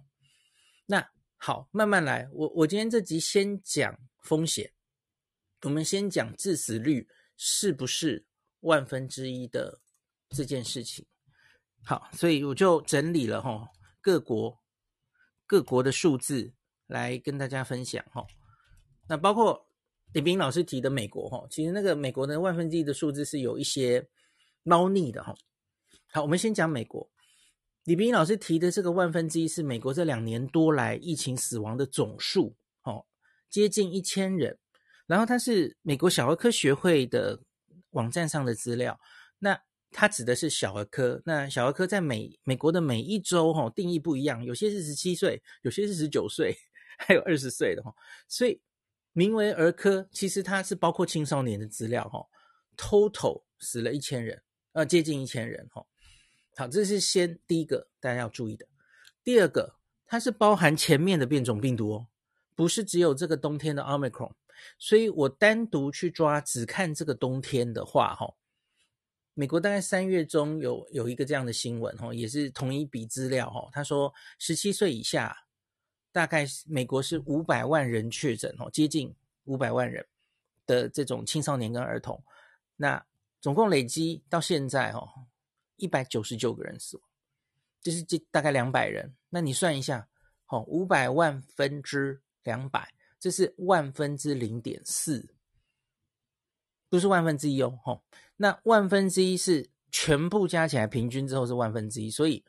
[0.86, 2.28] 那好，慢慢来。
[2.32, 4.72] 我我今天这集先讲风险，
[5.62, 8.26] 我们先讲致死率是不是？
[8.60, 9.78] 万分之一的
[10.30, 11.04] 这件事情，
[11.84, 13.68] 好，所以我就整理了哈
[14.00, 14.58] 各国
[15.46, 16.52] 各国的数字
[16.86, 18.26] 来跟大家分享哈。
[19.08, 19.68] 那包括
[20.12, 24.08] 李斌老师提的美国哈，其实那个美国的万分之一的数字是有一些
[24.62, 25.34] 猫腻的哈。
[26.12, 27.10] 好，我们先讲美国，
[27.84, 33.06] 李斌老师提的这个万分之一是美国这两年多来疫情死亡的总数，哦，
[33.50, 34.58] 接近一千人。
[35.06, 37.40] 然后他是美国小儿科学会的。
[37.94, 38.98] 网站上的资料，
[39.38, 39.56] 那
[39.96, 41.22] 它指的是小儿科。
[41.24, 46.52] 那小儿科在美美国的每一周哈定义不一样，有些是十七岁，有些是十九岁，
[46.98, 47.94] 还有二十岁的哈。
[48.26, 48.60] 所以
[49.12, 52.26] 名为儿科，其实它是包括青少年的资料哈。
[52.76, 55.86] Total 死了一千人，呃，接近一千人哈。
[56.56, 58.66] 好，这是先第一个大家要注意的。
[59.22, 62.06] 第二个，它是包含前面的变种病毒哦，
[62.56, 64.32] 不是只有这个冬天的 Omicron。
[64.76, 68.34] 所以我单独去抓，只看这个冬天的话，哈，
[69.34, 75.36] 美国大概三月中有有一个这样的新闻哈，也是同一笔资料哈，他说十七岁以下
[76.12, 80.06] 大概美国是五百万人确诊哦，接近五百万人
[80.66, 82.22] 的这种青少年跟儿童，
[82.76, 83.04] 那
[83.40, 85.08] 总共累积到现在哦，
[85.76, 87.04] 一百九十九个人死亡，
[87.82, 90.08] 就是这大概两百人，那你算一下，
[90.46, 95.34] 哦，五百万分之两百，这是万分之零点四。
[96.88, 98.04] 不是万分之一哦，吼，
[98.36, 102.44] 那万分之一是全部加起来平均之后是万分之一，所以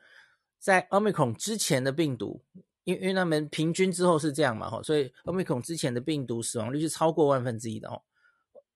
[0.58, 2.42] 在 Omicron 之前的病毒，
[2.82, 8.02] 因因为他们平均之后是这样嘛，哈，所以 Omicron 之前的病毒死亡率是超过万分之一的哦。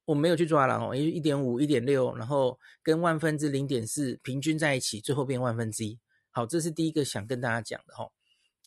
[0.04, 5.98] 我没有去抓了哦，因为一点五、一点六，然后跟万分之零点四平均在一起，最后变万分之一。
[6.30, 8.12] 好，这是第一个想跟大家讲的吼，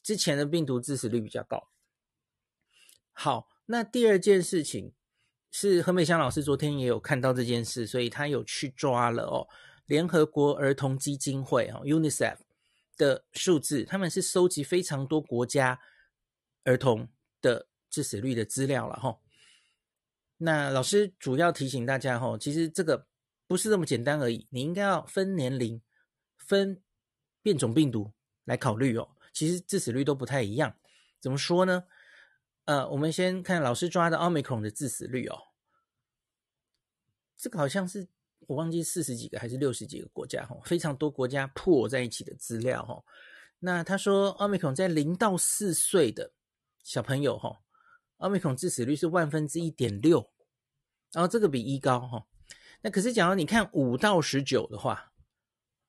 [0.01, 1.69] 之前的病毒致死率比较高。
[3.13, 4.91] 好，那第二件事情。
[5.55, 9.47] 是何美香老师昨天也有看到这件事，所以他有去抓了哦。
[9.85, 12.37] 联合国儿童基金会哦 （UNICEF）
[12.97, 15.79] 的数字，他们是收集非常多国家
[16.63, 17.07] 儿童
[17.39, 19.15] 的致死率的资料了哈。
[20.37, 23.05] 那老师主要提醒大家哈，其实这个
[23.45, 25.79] 不是这么简单而已，你应该要分年龄、
[26.35, 26.81] 分
[27.43, 28.11] 变种病毒
[28.45, 29.07] 来考虑哦。
[29.31, 30.75] 其实致死率都不太一样，
[31.21, 31.83] 怎么说呢？
[32.65, 35.37] 呃，我们先看老师抓的奥密克戎的致死率哦，
[37.37, 38.07] 这个好像是
[38.47, 43.03] 我忘记四十几个还是六十几个国家哈，非常多国家破在一起的资料哈。
[43.59, 46.33] 那他说奥密克戎在零到四岁的
[46.83, 47.59] 小朋友哈，
[48.17, 50.31] 奥密克戎致死率是万分之一点六，
[51.11, 52.25] 然后这个比一高哈。
[52.81, 55.12] 那可是假如你看五到十九的话。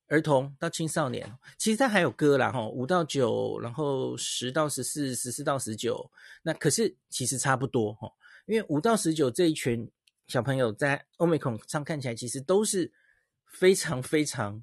[0.08, 6.10] 儿童到青少年，其实它还有割啦哈，五到九，然后十到十四，十四到十九，
[6.42, 8.12] 那可是其实差不多哈，
[8.46, 9.90] 因为五到十九这一群
[10.26, 12.92] 小朋友在 Omicron 上看起来其实都是
[13.46, 14.62] 非常非常，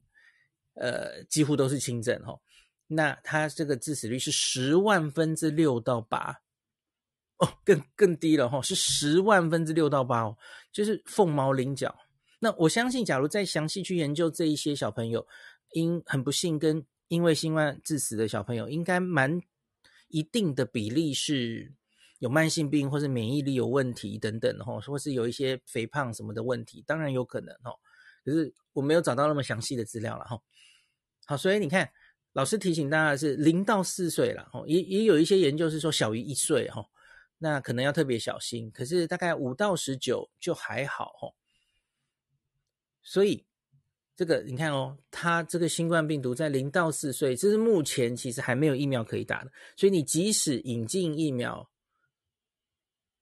[0.75, 2.39] 呃，几乎都是轻症哈，
[2.87, 6.41] 那它这个致死率是十万分之六到八，
[7.37, 10.37] 哦，更更低了哈，是十万分之六到八哦，
[10.71, 11.93] 就是凤毛麟角。
[12.43, 15.27] 那我相信，假如再详细去研究这一些小朋友，
[15.73, 19.39] 因很不幸跟因为新冠致死的小朋友，应该蛮
[20.07, 21.71] 一定的比例是
[22.17, 27.75] 有慢性病或是免疫力有问题等等哈，或是有一些肥胖什么的问题，当然有可能哈，
[28.25, 30.41] 可是我没有找到那么详细的资料了哈。
[31.27, 31.91] 好，所以你看，
[32.33, 36.87] 老师提醒大家的是零到四岁了哈，也也有一些研究是说小于一岁哈，
[37.37, 38.71] 那可能要特别小心。
[38.71, 41.35] 可是大概五到十九就还好吼。
[43.03, 43.43] 所以，
[44.15, 49.51] 这个你看哦，它这个新冠病毒在零到四岁，这是目前其实还没有疫苗可以打的。
[49.75, 51.67] 所以你即使引进疫苗，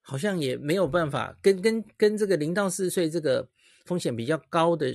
[0.01, 3.47] 好像也没有办法跟跟跟这个零到四岁这个
[3.85, 4.93] 风险比较高的，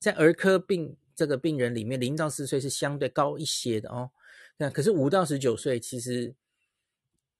[0.00, 4.10] 在儿科病这个病人里面，零到四岁是相对高一些的哦。
[4.56, 6.34] 那可是五到十九岁，其实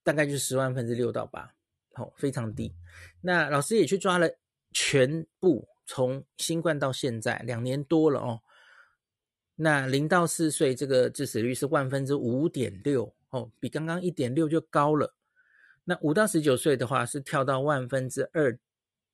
[0.02, 1.54] 大概就是十万分之六到八，
[1.94, 2.74] 哦，非常低。
[3.22, 4.28] 那老师也去抓了
[4.72, 5.66] 全部。
[5.86, 8.40] 从新冠到现在两年多了哦，
[9.56, 15.14] 那零到四岁这个致死率是万分之五点六哦，比刚刚一点六就高了。
[15.84, 18.58] 那五到十九岁的话是跳到万分之二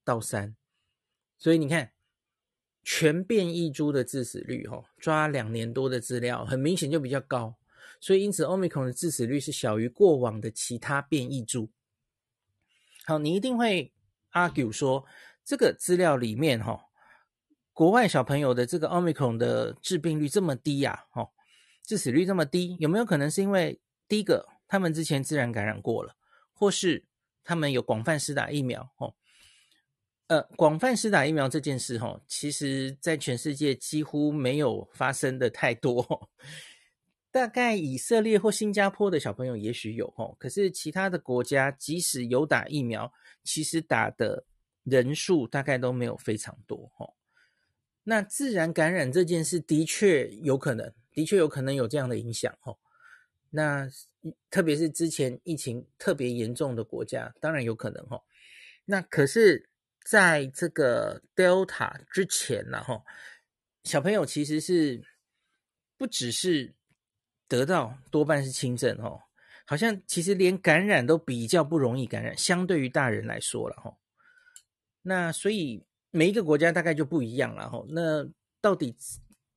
[0.04, 0.54] 到三，
[1.37, 1.90] 所以你看
[2.85, 7.56] 全变异株的致死率哦，抓两年多的资料，很明显就比较高。
[8.00, 11.68] 所以因此，Omicron 的致死率是小于过往的其他变异株。
[13.04, 13.92] 好，你一定会
[14.33, 15.04] argue 说。
[15.51, 16.81] 这个资料里面，哈，
[17.73, 21.29] 国外小朋友的这个 Omicron 的致病率这么低呀，哈，
[21.83, 26.15] 致死率这么低，有没有可能是因为第一个他们之前自然感染过了，
[26.53, 27.05] 或是
[27.43, 28.89] 他们有广泛施打疫苗？
[28.99, 29.13] 哦，
[30.29, 36.31] 呃，广泛施打疫苗这件事，哈，其实在全世界几乎没有发生的太多，
[37.33, 44.45] 大概以色列或新加坡的小朋友也许有，哦，可是其他的国家即使有打疫苗，其实打的。
[44.85, 47.12] 人数大概都没有非常多哈，
[48.03, 52.77] 那自然感染这件事的确有可能，的确有可能有这样的影响哈。
[53.51, 53.88] 那
[54.49, 58.23] 特别是之前疫情特别严重的国家，当然有可能哈。
[58.85, 59.69] 那可是
[60.05, 63.03] 在这个 Delta 之前呢哈，
[63.85, 65.03] 小朋友其实是
[65.99, 66.75] 不只是
[67.47, 69.21] 得到多半是轻症哦，
[69.66, 73.97] 好像其实连感染都比较不容易感染，相对于大人来说了哈。
[75.03, 77.85] 那所以每一个国家大概就不一样了哈。
[77.89, 78.29] 那
[78.61, 78.95] 到底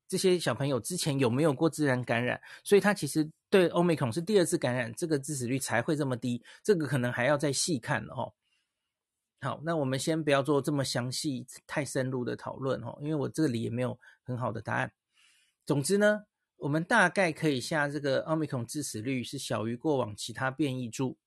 [0.08, 2.40] 这些小朋友之前有没有过自然感染？
[2.62, 6.42] 所以他其实对 Omicron 是第二次感染，这个致死率才会这么低。
[6.62, 8.32] 这个可能还要再细看哦。
[9.40, 14.92] 好，那我们先不要做这么详细、太深入的讨论哈，因为我这里也没有很好的答案。
[15.66, 16.24] 总之呢，
[16.56, 21.18] 我们大概可以下这个奥密克戎致死率是小于过往其他变异株。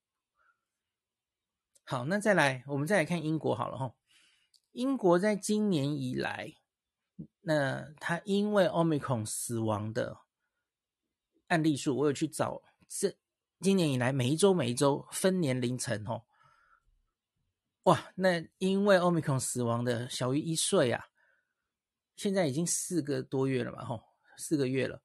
[1.84, 3.94] 好，那再来，我们再来看英国好了哈。
[4.78, 6.54] 英国在今年以来，
[7.42, 10.20] 那它因为奥密克戎死亡的
[11.48, 13.18] 案例数，我有去找，这
[13.60, 16.26] 今年以来每一周每一周分年龄层哦。
[17.86, 21.08] 哇，那因为奥密克戎死亡的小于一岁啊，
[22.16, 24.04] 现在已经四个多月了嘛，吼，
[24.38, 25.02] 四个月了，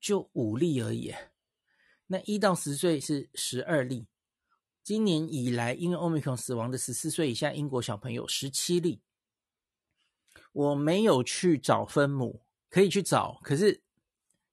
[0.00, 1.14] 就五例而已。
[2.08, 4.08] 那一到十岁是十二例。
[4.88, 9.02] 今年以来，因为 Omicron 死亡的十四岁以下英国小朋友十七例，
[10.50, 13.82] 我没有去找分母，可以去找，可是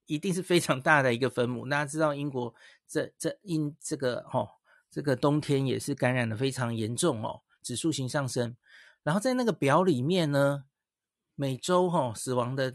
[0.07, 1.65] 一定是非常大的一个分母。
[1.69, 2.53] 大家知道英国
[2.85, 4.45] 这这因这个哦，
[4.91, 8.57] 这个冬天也是感染的非常严重哦，指数型上升。
[9.03, 10.65] 然后在那个表里面呢，
[11.35, 12.73] 每周哈死亡的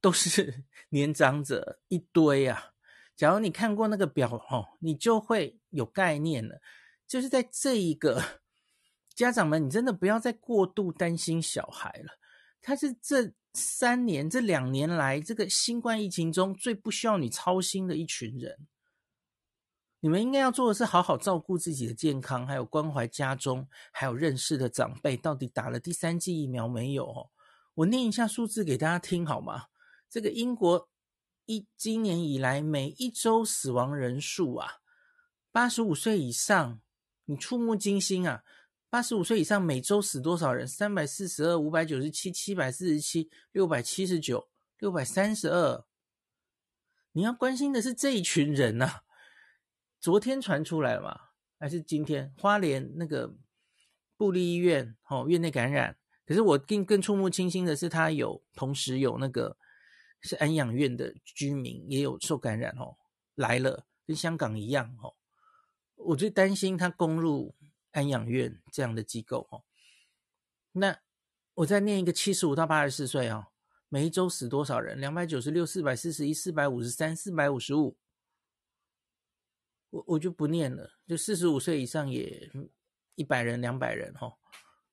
[0.00, 2.73] 都是 年长者一堆啊。
[3.16, 6.60] 假如你看过那个表哦，你就会有概念了。
[7.06, 8.20] 就是在这一个
[9.14, 12.18] 家长们，你真的不要再过度担心小孩了。
[12.60, 18.66] 他是这三年、这两年来这个新冠疫情中最不需要你操心的一群人。
[20.00, 27.06] 你们应该要做的是好好照顾自己的健康，还有关怀家中还有认识的长辈，到底打了第三剂疫苗没有？
[27.06, 27.30] 哦，
[27.74, 29.66] 我念一下数字给大家听好吗？
[30.10, 30.88] 这个英国。
[31.46, 34.80] 一今年以来每一周死亡人数啊，
[35.52, 36.80] 八十五岁以上，
[37.26, 38.42] 你触目惊心啊！
[38.88, 40.66] 八十五岁以上每周死多少人？
[40.66, 45.84] 三百四十二、五百九十七、七百四十七、六百七十九、六百三十二。
[47.12, 49.02] 你要关心的是这一群人呐、
[50.00, 51.20] 昨天传出来了嘛？
[51.58, 52.32] 还是今天？
[52.38, 53.34] 花莲那个
[54.16, 55.98] 布立医院哦，院内感染。
[56.26, 59.58] 可是我更更触目惊心的是，他有同时有那个。
[60.24, 62.96] 是安养院的居民也有受感染哦，
[63.34, 65.14] 来了跟香港一样哦。
[65.96, 67.54] 我最担心他攻入
[67.92, 69.62] 安养院这样的机构哦。
[70.72, 70.98] 那
[71.52, 73.48] 我再念一个七十五到八十四岁哦，
[73.90, 74.98] 每一周死多少人？
[74.98, 77.98] 两百九十六、四百四十一、四百五十三、四百五十五。
[79.90, 82.50] 我我就不念了，就四十五岁以上也
[83.14, 84.38] 一百人、两百人哦。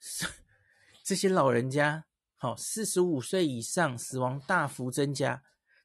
[1.03, 2.05] 这些老人家。
[2.43, 5.43] 好，四十五岁以上死亡大幅增加，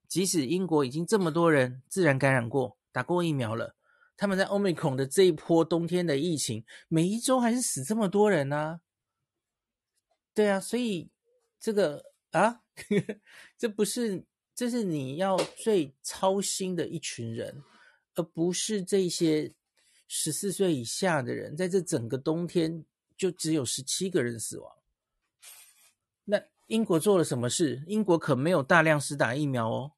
[0.09, 3.77] 即使英国已经这么多人自然感染过、打过疫苗了，
[4.17, 8.81] 他们在 Omicron 的这一波冬天的疫情，每一周还是死这么多人呢、啊？
[10.33, 11.11] 对啊，所以
[11.61, 12.63] 这个啊，
[13.59, 17.63] 这不是，这是你要最操心的一群人，
[18.15, 19.53] 而不是这些
[20.09, 22.83] 十四岁以下的人，在这整个冬天
[23.15, 24.73] 就只有十七个人死亡。
[26.27, 27.83] 那英国做了什么事？
[27.87, 29.93] 英国可没有大量施打疫苗哦。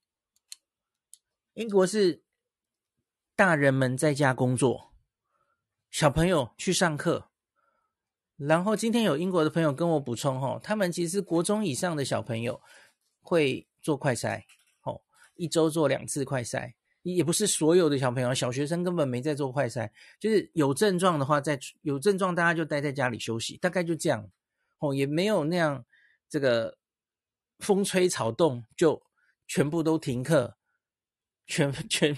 [1.54, 2.22] 英国是
[3.34, 4.92] 大人们在家工作，
[5.90, 7.28] 小朋友去上课。
[8.36, 12.60] 然后今天有英国的朋友跟我补充，哦，他们其实国中以上的小朋友
[13.20, 14.44] 会做快筛，
[14.82, 15.00] 哦，
[15.34, 24.30] 一周做两次快筛，也不是所有的小朋友，小学生根本没在做快筛，就是有症状的话，在有症状大家就待在家里休息，大概就这样，
[24.78, 25.84] 哦，也没有那样。
[26.28, 26.78] 这个
[27.58, 29.02] 风吹草动就
[29.46, 30.56] 全部都停课，
[31.46, 32.16] 全 全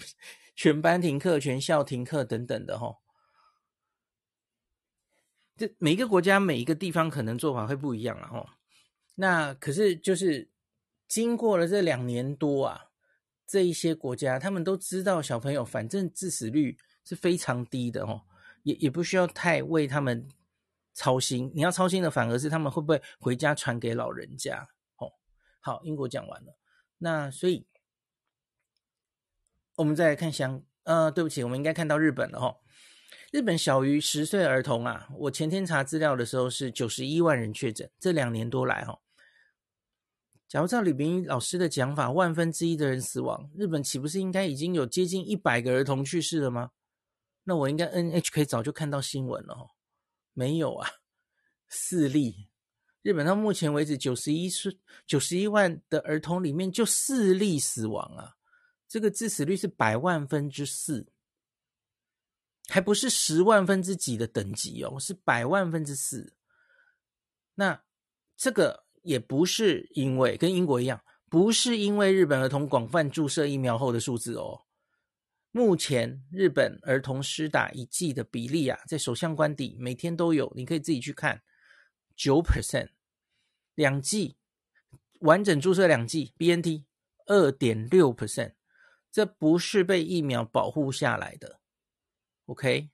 [0.54, 2.98] 全班停课，全校停课等等的哦。
[5.56, 8.48] 这每个国家每一个地方可能做法会不一样啊齁。
[9.16, 10.50] 那可是就是
[11.06, 12.86] 经过了这两年多啊，
[13.46, 18.22] 这一些国家他们都知道小朋友反正致死率是非常低的哦，
[18.62, 20.28] 也也不需要太为他们。
[21.00, 24.68] 操心，你要操心的反而是他们会不会回家传给老人家。
[24.98, 25.10] 哦，
[25.58, 26.58] 好，英国讲完了，
[26.98, 27.66] 那所以
[29.76, 32.54] 我们再来看香，呃，对不起，我们应该看到日本了哈。
[33.32, 39.00] 日本小于十岁儿童啊，我前天查资料的时候是九十一万人确诊，这两年多来哈。
[40.46, 46.72] 假如照李明老师的讲法，万分之一的人死亡，日本岂不是应该已经有接近一百个儿童去世了吗？
[47.44, 49.66] 那我应该 NHK 早就看到新闻了哈。
[50.32, 50.88] 没有啊，
[51.70, 52.48] 四例。
[53.00, 58.36] 日本到目前为止，九十一岁、九十一万的儿童里面就四例死亡啊，
[58.86, 61.10] 这个致死率是百万分之四，
[62.68, 66.34] 还不是十万分之几的等级哦，是百万分之四。
[67.54, 67.82] 那
[68.36, 74.66] 这个也不是因为跟英国一样，不是因为日本儿童广泛注射疫苗后的数字哦，
[75.52, 81.40] 目前日本儿童施打一剂的比例啊，在首相官邸每天都有，你可以自己去看，
[82.20, 82.90] 九 percent，
[83.74, 84.36] 两剂
[85.20, 86.84] 完整注射两剂 BNT
[87.24, 88.52] 二点六 percent，
[89.10, 91.60] 这不是被疫苗保护下来的。
[92.44, 92.90] OK，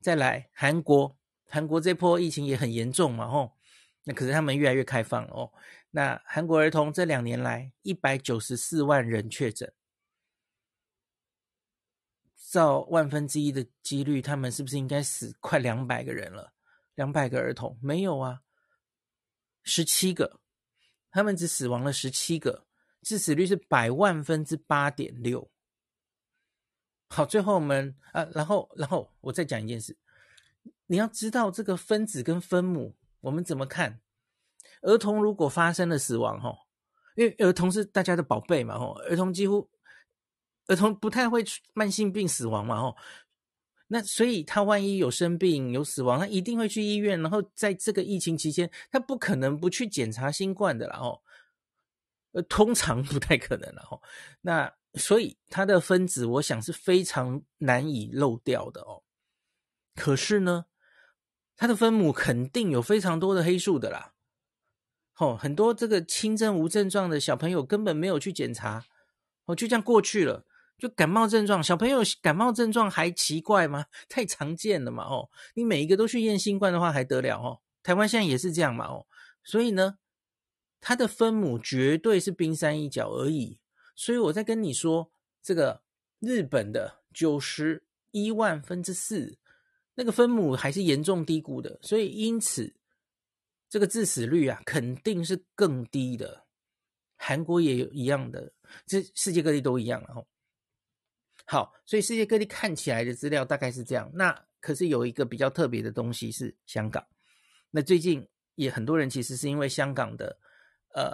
[0.00, 1.18] 再来韩国，
[1.48, 3.56] 韩国这波疫情也很严重嘛，吼，
[4.04, 5.52] 那可是他们越来越开放哦。
[5.90, 9.74] 那韩国儿童这两年来一百九十四万人确诊。
[12.36, 16.52] 照万分之一的几率，他们是不是应该死快两百个人了？
[16.96, 18.40] 两百个儿童没有啊，
[19.62, 20.40] 十七个，
[21.12, 22.66] 他们只死亡了十七个，
[23.02, 25.48] 致死率是百万分之八点六。
[27.08, 29.96] 好，最后我们啊，然后然后我再讲一件事，
[30.86, 34.00] 你要知道这个分子跟分母，我们怎么看？
[34.82, 36.52] 儿童如果发生了死亡，哈，
[37.14, 39.70] 因为儿童是大家的宝贝嘛，哈，儿童几乎。
[40.68, 41.44] 儿童不太会
[41.74, 42.96] 慢性病死亡嘛，吼，
[43.88, 51.20] 那所以他万一有生病有死亡，他一定会去医院，然后在这个疫情期间，他不可能不去检查新冠的啦，哦，
[52.32, 54.02] 呃，通常不太可能了，哦，
[54.40, 59.04] 那所以他的分子，我想是非常难以漏掉的哦。
[59.94, 60.66] 可是呢，
[61.56, 64.14] 他的分母肯定有非常多的黑数的啦，
[65.18, 68.84] 哦，很多这个轻症无症状的小朋友根本没有去检查，
[69.44, 70.44] 哦，就这样过去了。
[70.78, 73.86] 就感冒症状，小朋友感冒症状还奇怪吗？
[74.08, 75.04] 太常见了嘛！
[75.04, 77.60] 哦，你每一个都去验新冠的话还得了哦？
[77.82, 78.86] 台湾现在也是这样嘛！
[78.86, 79.06] 哦，
[79.42, 79.98] 所以呢，
[80.80, 83.58] 它的分母绝对是冰山一角而已。
[83.94, 85.10] 所以我在跟你说，
[85.42, 85.82] 这个
[86.20, 89.38] 日本的九十一万分之四，
[89.94, 92.74] 那个分母还是严重低估的，所以因此
[93.70, 96.44] 这个致死率啊，肯定是更低的。
[97.16, 98.52] 韩国也一样的，
[98.84, 100.26] 这世界各地都一样了哦。
[101.48, 104.10] 好，所以世界各地看起来的资料大概是这样。
[104.12, 107.06] 那可是有一个比较特别的东西是香港。
[107.70, 108.26] 那最近
[108.56, 110.36] 也很多人其实是因为香港的，
[110.92, 111.12] 呃，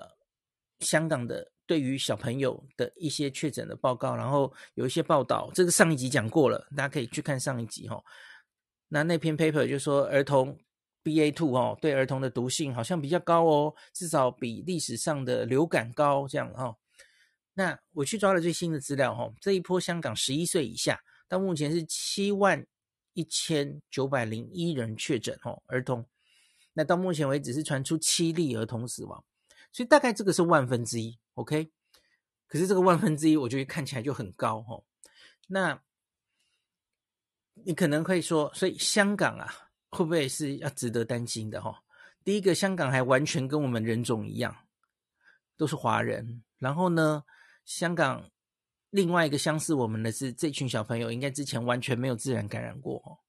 [0.80, 8.04] 香港的对于小朋友的一些确诊的报告，然后有一些报道，这个上一集讲过了，大家可以去看上一集哈、哦。
[8.88, 10.58] 那那篇 paper 就说儿童
[11.04, 16.64] BA two 哦，对儿童的毒性好像比较高哦，至少比历史上的流感高这样哈。
[16.64, 16.76] 哦
[17.54, 22.66] 那我去抓了最新的资料，哈，这一波香港十一岁以下到目前是七万
[23.12, 26.06] 一千九百零一人确诊，哈，儿童。
[26.72, 29.22] 那到目前为止是传出七例儿童死亡，
[29.70, 31.70] 所以大概这个是万分之一，OK。
[32.46, 34.82] 可是这个万分之一，我觉得看起来就很高，哈。
[35.48, 35.82] 那
[37.64, 41.82] 你可能会说，所以香港啊，会不会是要值得担心的，哈？
[42.24, 44.56] 第一个，香港还完全跟我们人种一样，
[45.58, 47.24] 都是华人，然后呢，
[47.64, 48.30] 香港
[48.90, 53.20] 另外一个相似我们的是，这群小朋友应该之前完全没有自然感染过，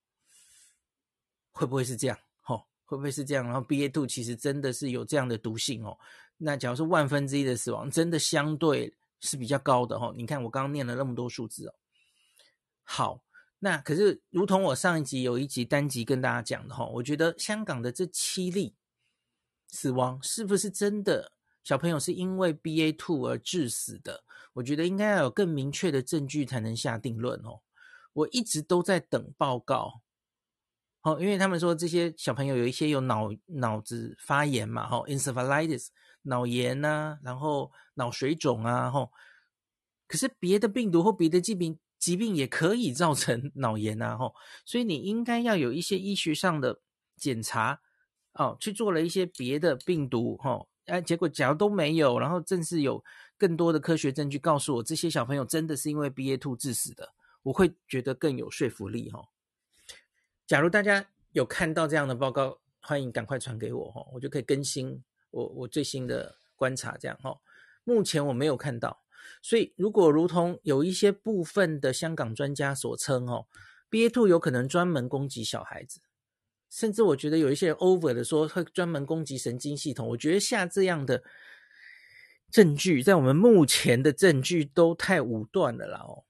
[1.51, 2.17] 会不会是这样？
[2.47, 3.45] 哦，会不会是这样？
[3.45, 5.97] 然后 BA two 其实真的是有这样的毒性哦。
[6.37, 10.13] 那假如是万分之一的死亡，真的相对是比较高的哦。
[10.17, 11.75] 你看我刚刚念了那么多数字哦。
[12.83, 13.23] 好，
[13.59, 18.75] 那可是如同我上一集有一集单集跟大家讲的哈，我觉得香港的这七例
[19.69, 21.31] 死亡是不是真的？
[21.63, 27.61] 小朋友是因为 BA.2 而致死的，我觉得应该要有更明确的证据才能下定论哦。
[28.13, 30.01] 我一直都在等报告，
[31.01, 35.87] 哦，因为他们说这些小朋友有一些有脑脑子发炎嘛，哦，encephalitis
[36.23, 39.09] 脑炎呐、然后脑水肿啊，哈。
[40.07, 44.31] 可是别的病毒或别的疾病疾病也可以造成 脑炎呐，哈。
[44.65, 46.81] 所以你应该要有一些医学上的
[47.15, 47.81] 检查，
[48.33, 50.67] 哦，去做了一些别的病毒，哈。
[50.85, 53.03] 哎，结果假如都没有，然后正是有
[53.37, 57.13] 更多的科学证据告诉我，这些小朋友真的是因为 BA two 致死的，
[57.43, 59.29] 我会觉得更有说服力哈。
[60.45, 67.39] 假如大家有看到这样的报告，欢迎赶快传给我哈，我就可以更新我我最新的观察这样哈。
[67.85, 69.03] 目前我没有看到，
[69.41, 73.47] 所以如果如同有一些部分的香港专家所称哦
[73.89, 76.01] ，BA two 有可能专门攻击小孩子。
[76.73, 81.23] 甚至我觉得有一些人 over 的说会专门攻击神经系统，我觉得下这样的
[82.51, 86.25] 证据，在我们目前的证据都太武断了啦哦。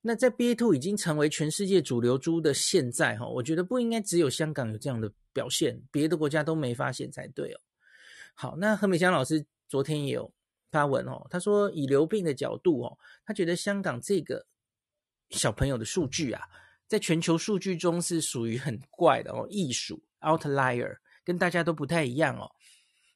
[0.00, 7.60] 那在 BA two 已经成为全世界主流株的现在哈，我觉得不应该只有香港有这样的表现，别的国家都没发现才对哦。
[8.32, 10.32] 好，那何美香老师昨天也有
[10.70, 14.46] 发文哦，他说以流病的角度哦，他觉得香港这个
[15.28, 16.40] 小朋友的数据啊。
[16.88, 22.50] 在全球数据中是属于很怪的哦，异数 outlier，跟大家都不太一样哦。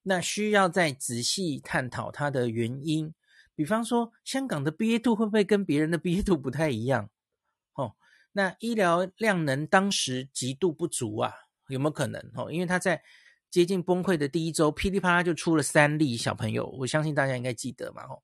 [0.03, 3.15] 那需要再仔细探讨它的原因。
[3.55, 7.11] 比方说，香港的 BA two 会不会跟别人的 BA two 不太一样？
[7.75, 7.95] 哦，
[8.33, 11.33] 那医疗量能当时极度不足啊，
[11.69, 12.21] 有没有可能？
[12.35, 13.03] 哦，因为他在
[13.51, 18.23] 接近崩溃的第一周，噼里啪啦就出了三例小朋友，我相信大家应该记得嘛，哦，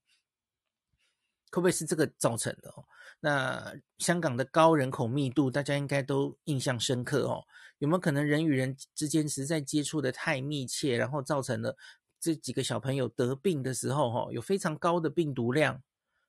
[1.53, 2.71] 会不会是这个造成的？
[2.71, 2.85] 哦，
[3.21, 7.45] 那香港的高人口密度，大家应该都印象深刻哦，
[7.79, 11.77] 有没有可能人与人之间实在接触的太密切，然后造成了？
[12.21, 15.81] 这几个小朋友得病的时候，哈，有非常高的病毒量，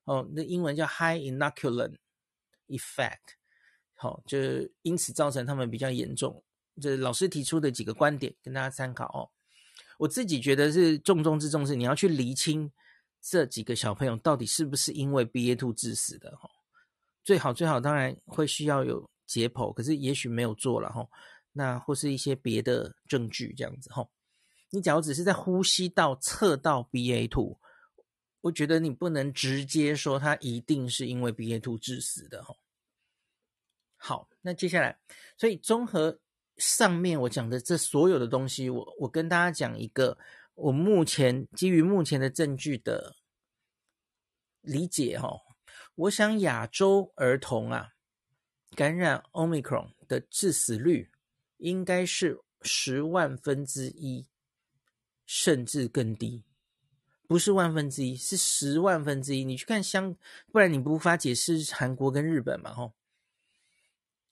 [0.04, 1.96] 哦，那英文叫 high inoculum
[2.68, 3.18] effect，
[3.96, 4.38] 好，就
[4.84, 6.44] 因此造成他们比较严重。
[6.80, 9.30] 这老师提出的几个观点，跟大家参考哦。
[9.98, 12.72] 我自己觉得是重中之重，是你要去厘清
[13.20, 16.48] 这几个小朋友到底是不是因为 B A two 致死的，哈。
[17.30, 21.08] 最好最好当然会需要有解剖，可是也许没有做了，哈。
[21.52, 24.04] 那或是一些别的证据这样子，哈。
[24.72, 27.60] 你假如只是在呼吸道测到 BA two，
[28.42, 32.44] 我觉得你不能直接说他一定是因为 BA two 致死的。
[33.96, 34.98] 好，那接下来，
[35.38, 36.20] 所以综合
[36.58, 40.18] 上面我讲的这所有的东西，我我跟大家讲一个
[40.56, 43.16] 我目前基于目前的证据的
[44.62, 45.30] 理解哈。
[46.00, 47.94] 我想亚洲儿童啊
[48.76, 51.12] 感染 Omicron 的致死率
[51.58, 54.28] 应该是十万分之一。
[55.32, 56.44] 甚至更低，
[57.28, 59.44] 不是万分之一，是十万分之一。
[59.44, 60.16] 你去看香，
[60.52, 62.74] 不然你无法解释韩国跟日本嘛？
[62.74, 62.94] 吼，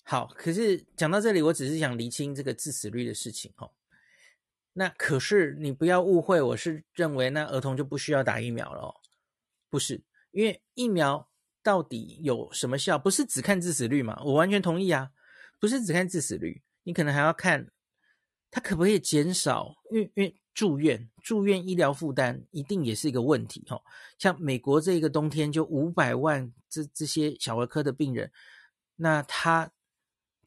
[0.01, 3.53] 好，可是讲到这里，我只是想厘清这个致死率的事情。
[3.55, 3.75] 吼，
[4.73, 8.99] 那可是你不要误会，我是认为那儿童就不需要打疫苗了，
[9.69, 10.01] 不是，
[10.31, 11.29] 因为疫苗
[11.67, 12.97] 到底有什么效？
[12.97, 14.17] 不是只看致死率嘛？
[14.23, 15.11] 我完全同意啊，
[15.59, 17.69] 不是只看致死率，你可能还要看
[18.49, 20.35] 它可不可以减少，因为因为。
[20.57, 23.79] 住院住院医疗负担一定也是一个问题哈，
[24.17, 28.31] 像美国这一个冬天就五百万这这些小儿科的病人，
[28.95, 29.69] 那他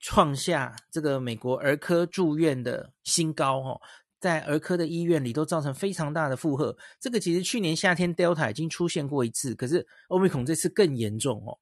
[0.00, 3.80] 创下这个美国儿科住院的新高哈，
[4.20, 6.76] 在儿科的医院里都造成非常大的负荷。
[7.00, 11.58] 这个其实去年夏天 Delta 已经出现过一次，可是 Omicron 这次更严重哦，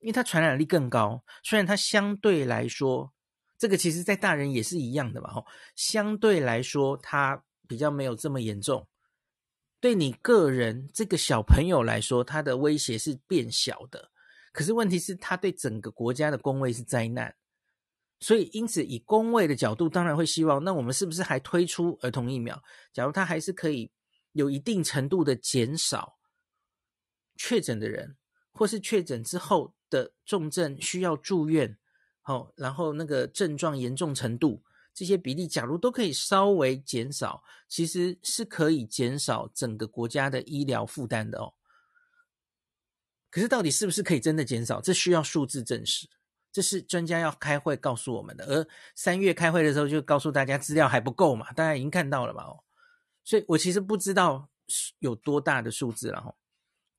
[0.00, 3.12] 因为它传染力更高，虽然它相对来说，
[3.58, 5.44] 这个其实在大人也是一样的嘛哈，
[5.76, 7.44] 相对来说它。
[7.68, 8.86] 比较没有这么严重，
[9.80, 14.10] 对你个人这个小朋友来说，他的威胁是变小的。
[14.52, 17.34] 可是问题是，他对整个国家的公卫是灾难。
[18.22, 22.62] 所以，因此以公卫的角度，当然会希望，那我们是不是还推出儿童疫苗？
[22.92, 23.90] 假如它还是可以
[24.30, 26.18] 有一定程度的减少
[27.36, 28.16] 确诊的人，
[28.52, 31.76] 或是确诊之后的重症需要住院，
[32.20, 34.62] 好，然后那个症状严重程度。
[34.94, 41.54] 这些比例，假如都可以稍微减少，其实是可以减少整个国家的医疗负担的哦。
[43.30, 44.82] 可是，到底是不是可以真的减少？
[44.82, 46.06] 这需要数字证实。
[46.52, 48.44] 这是专家要开会告诉我们的。
[48.44, 52.44] 而三月开会的时候，就告诉大家资料还不够嘛，大家已经看到了嘛。
[52.44, 52.62] 哦，
[53.24, 54.48] 所以我其实不知道
[54.98, 56.34] 有多大的数字了哈，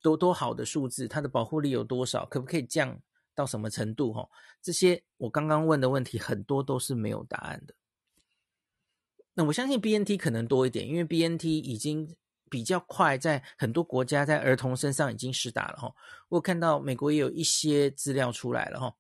[0.02, 3.00] 多多好的数字，它的保护力有多少，可不可以降
[3.36, 4.12] 到什么程度？
[4.12, 4.28] 哈，
[4.62, 7.74] 这些我刚刚问的问题很多都是没有答案的。
[9.36, 12.16] 那我相信 BNT 可能多一点，因为 BNT 已经
[12.50, 15.92] 比较快，在很多国家在儿童身上已经施打了哈。
[16.30, 18.96] 我看到美国也有一些资料出来了哈，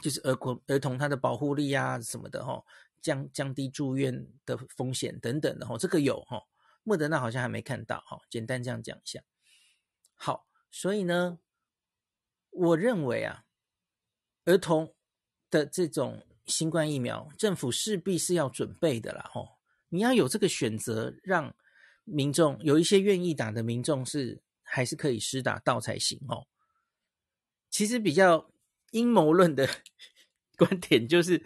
[0.00, 2.62] 就是儿童儿童他的保护力啊什么的哈，
[3.00, 6.40] 降降低住院的风险等等的哈，这个有哈。
[6.84, 9.22] 莫德纳好像还没看到哈，简单这样讲一下。
[10.14, 11.38] 好，所以呢，
[12.50, 13.44] 我认为啊，
[14.44, 14.94] 儿童
[15.50, 16.24] 的这种。
[16.44, 19.60] 新冠疫苗，政府势必是要准备的啦，吼！
[19.90, 21.54] 你要有这个选择，让
[22.02, 26.48] 民众有一些愿意打的民众是还是可以施打到才行哦。
[27.70, 28.50] 其实比较
[28.92, 29.68] 阴谋论的
[30.56, 31.44] 观点就是，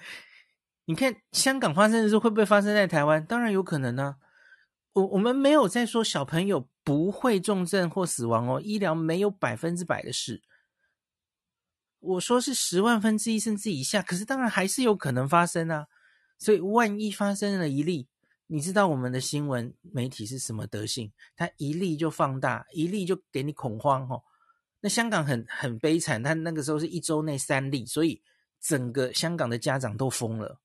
[0.85, 3.25] 你看香港发生的事会不会发生在台湾？
[3.27, 4.17] 当然有可能呢。
[4.93, 10.43] 我我们没有在说小朋友不会重症或死亡哦，医疗没有百分之百的事。
[12.01, 15.87] 我说是十万分之一甚至以下，可是当然还是有可能发生啊。
[16.39, 18.09] 所以万一发生了一例，
[18.47, 21.13] 你知道我们的新闻媒体是什么德性？
[21.37, 24.23] 他一例就放大，一例就给你恐慌哦。
[24.87, 28.23] 那香港很很悲惨，他那个时候是一周内三例，所以
[28.61, 30.61] 整个香港的家长都疯了，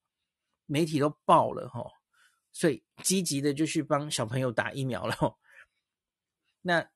[0.67, 1.83] 媒体都爆了哈。
[2.51, 5.39] 所以积极的就去帮小朋友打疫苗了。
[6.61, 6.87] 那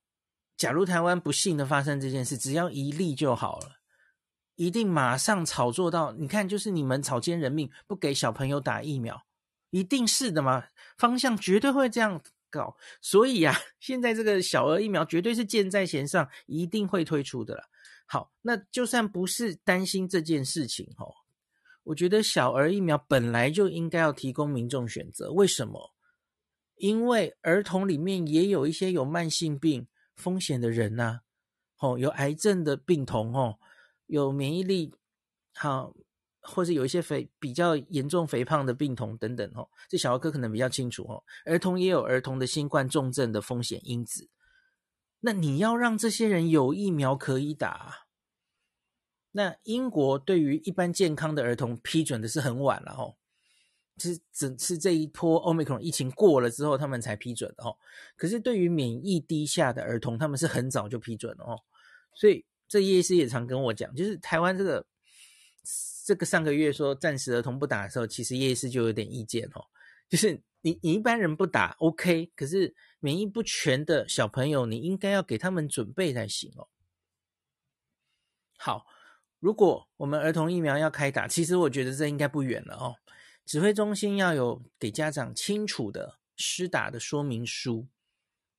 [0.55, 3.79] 假如台湾不幸的发生这件事，只要一例就好了。
[4.53, 9.25] 一定马上炒作到，你看，就是你们草菅人命，不给小朋友打疫苗，
[9.71, 10.67] 一定是的嘛？
[10.95, 12.21] 方向绝对会这样
[12.55, 12.75] 告。
[13.01, 17.63] 所以啊， 现在这个小儿疫苗绝对是箭在弦上，一定会推出的啦。
[18.07, 21.13] 好，那就算不是担心这件事情哦，
[21.83, 25.31] 我觉得小儿疫苗本来就应该要提供民众选择。
[25.31, 25.93] 为什么？
[26.75, 31.21] 因为儿童里面也有一些有慢性病风险的人呐、啊，
[31.79, 33.59] 哦，有癌症的病童哦，
[34.07, 34.93] 有免疫力
[35.53, 35.93] 好。
[36.47, 41.23] 或者有一些肥比较严重肥胖的病童等等哦，这小儿科可能比较清楚哦。
[41.45, 44.29] 儿童也有儿童的新冠重症的风险因子，
[45.21, 48.05] 那你要让这些人有疫苗可以打，
[49.31, 53.15] 那英国对于一般健康的儿童批准的是很晚了哦，
[53.97, 57.75] 是只是这一波 Omicron 疫情过了之后他们才批准的哦。
[58.15, 61.59] 可是对于免疫低下的儿童，他们是很早就批准了哦。
[62.13, 64.85] 所以这叶医师也常跟我讲，就是台湾这个。
[66.05, 69.65] 这个上个月说暂时儿童不打的时候，其实叶医师就有点意见哦，
[70.07, 76.67] 就是你你一般人不打 OK，可是免疫不全的小朋友，你应该要给他们准备才行哦。
[78.55, 78.85] 好，
[79.39, 82.97] 如果我们儿童疫苗要开打，其实我觉得这应该不远了哦。
[83.43, 87.87] 指挥中心要有给家长清楚的施打的说明书，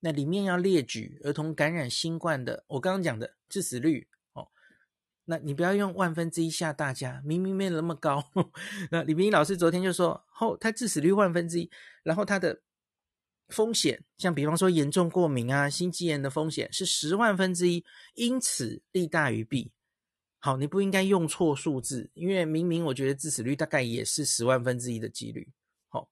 [0.01, 4.09] 那里面要列举儿童感染新冠的，我刚刚讲的致死率。
[5.29, 8.24] 那你不要用万分之一吓大家，明明没有那么高。
[8.93, 11.68] 那李明老师昨天就说，后他致死率万分之一，
[12.05, 12.62] 然后他的
[13.49, 19.72] 风险，像比方说严重过敏啊、心肌炎的风险是十万分之一，因此利大于弊。
[20.39, 25.49] 好，你不应该用错数字，因为明明我觉得致死率大概也是十万分之一的几率。
[25.89, 26.09] 好，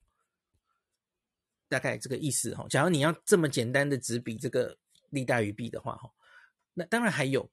[1.68, 2.66] 大概这个意思哈。
[2.68, 4.76] 假如你要这么简单的只比这个
[5.10, 6.10] 利大于弊的话，哈，
[6.72, 7.48] 那当然还有。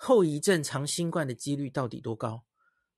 [0.00, 2.44] 后遗症长新冠的几率到底多高？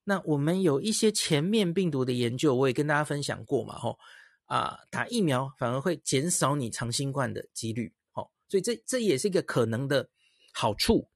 [0.05, 3.99] 那我们有一些前面病毒的研究，我也跟大家分享过嘛，吼
[4.45, 10.11] 啊，打疫苗反而会减少你长新冠的几率，吼，所以这这也是一个可能的
[10.53, 11.09] 好处。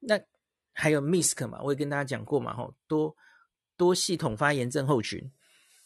[0.00, 0.18] 那
[0.72, 3.14] 还有 MISC 嘛，我也跟大家讲过嘛，吼，多
[3.76, 5.30] 多系统发炎症候群，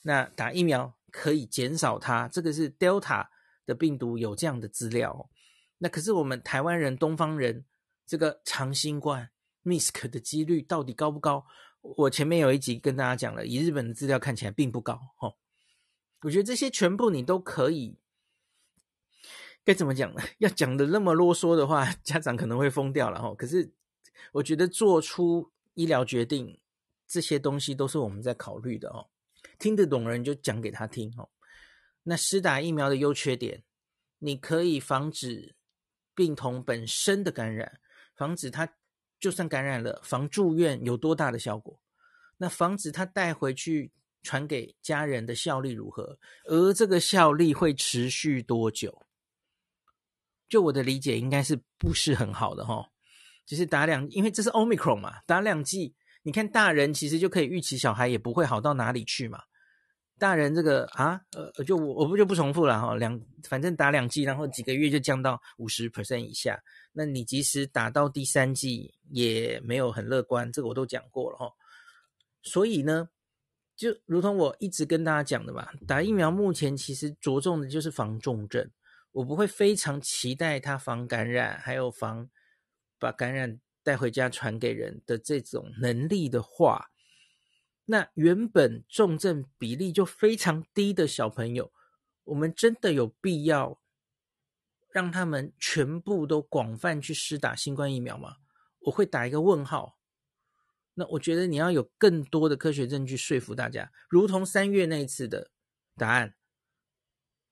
[0.03, 3.27] 那打疫苗可以减少它，这个是 Delta
[3.67, 5.29] 的病毒有这样的资料。
[5.79, 7.65] 那可是我们台湾人、东方人。
[8.09, 9.31] 这个长新冠
[9.65, 11.45] MISC 的几率到底高不高？
[11.83, 14.95] 我前面有一集跟大家讲了，以日本的资料看起来并不高。
[15.21, 15.37] 哦，
[16.23, 17.99] 我觉得这些全部你都可以，
[19.63, 20.23] 该怎么讲呢？
[20.39, 23.21] 要讲的那么啰嗦的话，家长可能会疯掉了。
[23.21, 23.71] 哦，可是
[24.33, 26.59] 我觉得做出医疗决定，
[27.07, 28.89] 这些东西都是我们在考虑的。
[28.89, 29.11] 哦，
[29.59, 31.13] 听得懂的人就讲给他听。
[31.19, 31.29] 哦，
[32.05, 33.63] 那施打疫苗的优缺点，
[34.19, 35.55] 你可以防止
[36.15, 37.81] 病童本身的感染。
[38.19, 38.69] 防止他
[39.21, 41.81] 就算感染了，防住院有多大的效果？
[42.37, 43.91] 那防止他带回去
[44.23, 46.19] 传给家人的效力如何？
[46.45, 49.07] 而这个效力会持续多久？
[50.49, 52.91] 就我的理解，应该是不是很好的哈。
[53.47, 59.41] 就是打两，因为这是 Omicron 嘛，打两剂，你看大人其实就可以预期小孩也不会好到哪里去嘛。
[60.19, 66.61] 大人这个啊，呃，就我我不就不重复了哈，两反正打两剂，然后几个月就降到五十 percent 以下。
[66.99, 71.53] 那你即使打到第三剂，也没有很乐观，这个我都讲过了哈。
[72.43, 73.09] 所以呢，
[73.77, 78.69] 就如同我一直跟大家讲的嘛，打疫苗目前其实着重的就是防重症，
[79.13, 82.29] 我不会非常期待它防感染，还有防
[82.99, 86.91] 把感染带回家传给人的这种能力的话。
[87.85, 91.71] 那原本重症比例就非常低的小朋友，
[92.25, 93.81] 我们真的有必要
[94.99, 98.39] 让他们全部都广泛去施打新冠疫苗吗？
[98.81, 99.99] 我会打一个问号。
[100.95, 105.53] 那我觉得你要有更多的科学证据说服大家，如同三月那一次的
[105.97, 106.35] 答案。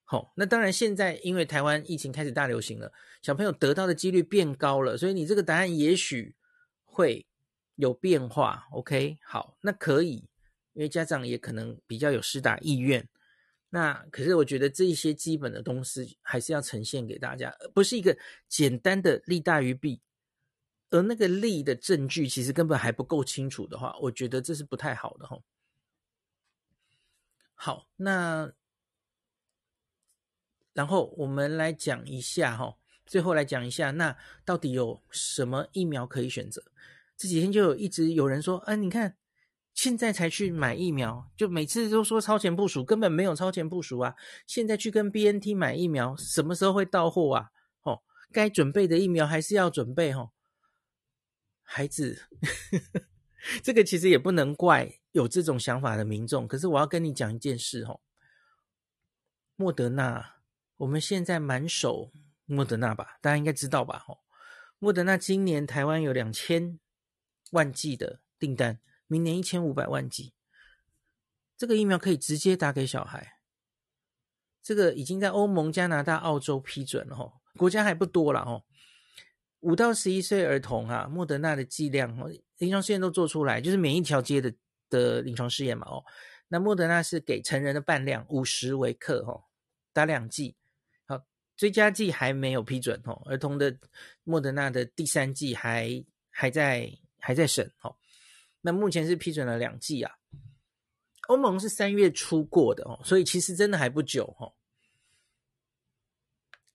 [0.03, 2.93] 好，那当然现在因为台湾疫情开始大流行了，
[3.23, 6.35] 小朋友得到的几率变高了，所以你这个答案也许
[6.83, 7.27] 会。
[7.79, 10.31] 有变化，OK，好，那可以，
[10.73, 13.07] 因为家长也可能比较有施打意愿。
[13.77, 18.17] 那可是我觉得这一些基本的东西还是要呈现给大家，而不是一个
[18.49, 20.01] 简单的利大于弊，
[20.89, 25.39] 而那个利的证据其实根本还不够清楚的话，我觉得这是不太好的哈。
[27.55, 28.51] 好，那
[30.73, 34.17] 然后我们来讲一下哈，最后来讲一下，那
[34.47, 36.65] 到底有什么疫苗可以选择？
[37.15, 39.19] 这几天就有一直有人说，啊，你看，
[39.77, 44.17] 现在才去买疫苗，就每次都说超前部署，根本没有超前部署啊！
[44.47, 47.51] 现在去跟 BNT 买疫苗，什么时候会到货啊？
[47.83, 48.03] 哦，
[48.33, 50.33] 该准备的疫苗还是要准备哦。
[51.63, 52.27] 孩子，
[52.71, 53.07] 呵呵，
[53.63, 58.01] 这个其实也不能怪有这种想法的民众，可是我要跟你讲一件事哦，
[59.57, 60.37] 莫德纳
[60.79, 62.11] 我们现在满手
[62.47, 64.07] 莫德纳吧，大家应该知道吧？
[64.09, 64.21] 哦，
[64.79, 66.81] 莫德纳今年台湾有两千
[67.51, 70.35] 万剂的订单，明年一千五百万剂。
[71.57, 73.39] 这个疫苗可以直接打给小孩，
[74.63, 78.65] 这个已经在欧盟、加拿大、澳洲批准了，吼，国家还不多了，吼。
[79.61, 82.15] 五到十一岁儿童啊，莫德纳的剂量，
[82.59, 84.55] 临床试验都做出来，就是免疫调节的
[84.91, 86.05] 的临床试验嘛，哦，
[86.49, 89.45] 那莫德纳是给成人的半量，五十微克，吼，
[89.93, 90.55] 打两剂。
[91.07, 91.25] 好
[91.57, 93.77] 追加剂还没有批准哦，儿童的
[94.25, 97.97] 莫德纳的第三剂还还在还在审哦。
[98.61, 100.13] 那目前是批准了两剂啊，
[101.29, 104.55] 欧盟是三月初过的哦，所以其实真的还不久哦。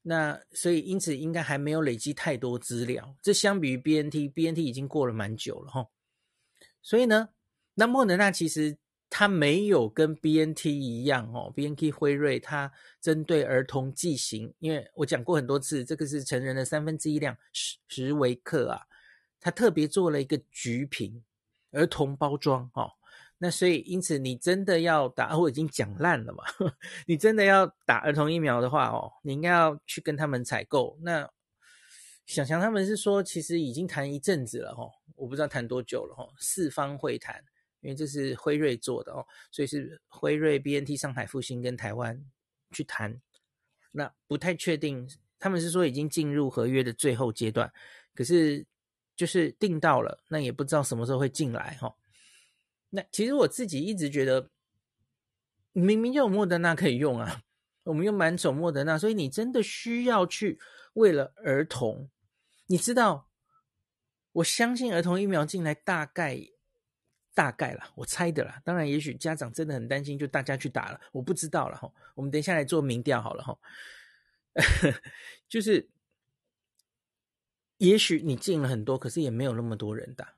[0.01, 5.87] 那所以因此应该还没有累积太多资料，这相比于 BNT，BNT 已经过了蛮久了哈。
[6.81, 7.29] 所以呢，
[7.75, 8.77] 那莫德纳其实。
[9.13, 12.71] 它没有跟 BNT 一样哦，BNT 辉瑞它
[13.01, 18.87] 针对儿童剂型，因为我讲过很多次，这个是成人的三分之一量，十十微克啊，
[19.37, 21.21] 它特别做了一个橘瓶
[21.71, 22.91] 儿童包装哦，
[23.37, 26.43] 那所以因此你真的要打，我已经讲烂了嘛，
[27.07, 30.97] 你真的要打儿童疫苗的话哦，你应该要去跟他们采购。
[31.01, 31.29] 那
[32.25, 37.43] 想想他们是说，其实已经谈一阵子了哈，我不知道谈多久了哈，四方会谈。
[37.81, 42.23] 因为这是辉瑞做的哦，所以是辉瑞、BNT、上海复星跟台湾
[42.69, 43.19] 去谈，
[43.91, 45.09] 那不太确定。
[45.39, 47.73] 他们是说已经进入合约的最后阶段，
[48.13, 48.63] 可是
[49.21, 51.95] 就是定到了，那也不知道什么时候会进来哈。
[52.89, 54.49] 那其实我自己一直觉得，
[55.73, 57.43] 明明就有莫德纳可以用啊，
[57.83, 60.59] 我们用满手莫德纳，所以你真的需要去
[60.93, 62.09] 为了儿童，
[62.65, 63.29] 你知道，
[64.31, 66.39] 我相信儿童疫苗进来大概。
[67.33, 68.61] 大概啦，我猜的啦。
[68.65, 71.89] 当然，也许家长真的很担心，就大家去打了，我不知道了哈。
[72.13, 73.57] 我们等一下来做民调好了哈。
[75.47, 75.89] 就是，
[77.81, 80.35] 也许你进了很多，可是也没有那么多人打。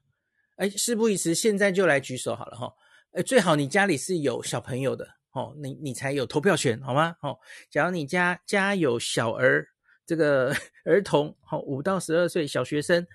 [0.55, 2.73] 哎，事不宜迟，现在就来举手好了哈。
[3.11, 7.17] 哎，最好你家里是有小朋友的哦，你你才有投票权好吗？
[7.21, 7.37] 哦，
[7.69, 9.67] 假如你家家有小儿，
[10.05, 13.05] 这个 儿童，好，五到十二岁小学生，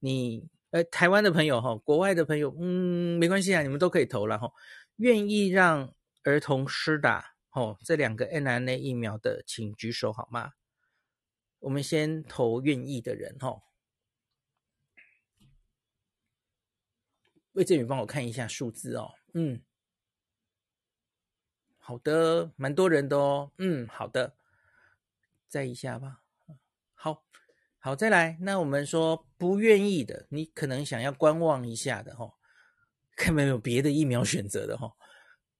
[0.00, 0.48] 你。
[0.70, 4.52] 呃，台湾的朋友哈，国外的朋友，嗯，没关系啊，你们都可以投了哈。
[4.96, 7.24] 愿意让儿童施打
[7.54, 10.50] 哦，这两个 mRNA 疫苗的，请举手好吗？
[11.60, 13.62] 我们先投愿意的人哈。
[17.58, 19.60] 魏振宇帮我看一下数字哦，嗯，
[21.76, 24.36] 好的，蛮多人的哦，嗯，好的，
[25.48, 26.22] 再一下吧，
[26.94, 27.24] 好。
[27.80, 28.38] 好，再来。
[28.40, 32.32] 那我们说不愿意的，你可能想要观望一下的哈，
[33.16, 34.92] 看有没有别的疫苗选择的哈。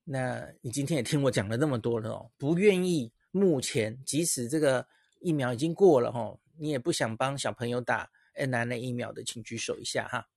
[0.05, 4.86] 那你今天也听我讲了那么多了哦，不愿意，目前即使这个
[5.20, 10.28] 疫苗已经过了哈，你也不想帮小朋友打 NNA 疫苗的，请举手一下哈。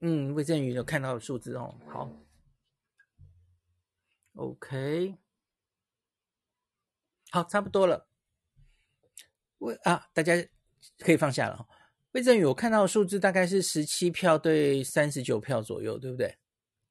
[0.00, 2.10] 嗯，魏振宇有看到的数字哦，好
[4.34, 5.16] ，OK，
[7.30, 8.08] 好，差不多了。
[9.58, 10.34] 魏啊，大家
[10.98, 11.66] 可以放下了。
[12.12, 16.36] 魏振宇，我看到的数字大概是十七票对三十九票左右，对不对？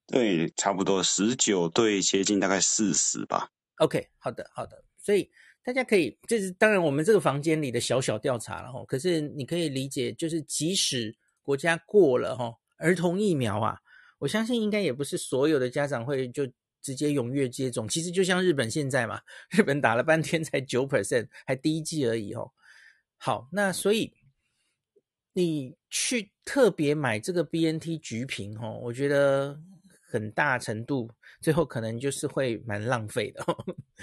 [0.07, 3.51] 对，差不多十九对接近大概四十吧。
[3.77, 4.83] OK，好的，好的。
[4.97, 5.31] 所以
[5.63, 8.83] 大家可以，这是当然我们这个房间里的小小调查了哈。
[8.85, 13.79] 可是你可以理解，就是即使国家过了哈儿童疫苗啊，
[14.19, 16.47] 我相信应该也不是所有的家长会就。
[16.81, 19.19] 直接踊跃接种，其实就像日本现在嘛，
[19.49, 22.51] 日本打了半天才九 percent，还第一剂而已哦。
[23.17, 24.13] 好，那所以
[25.33, 29.59] 你去特别买这个 BNT 橘瓶哦，我觉得
[30.07, 31.09] 很大程度
[31.41, 33.43] 最后可能就是会蛮浪费的。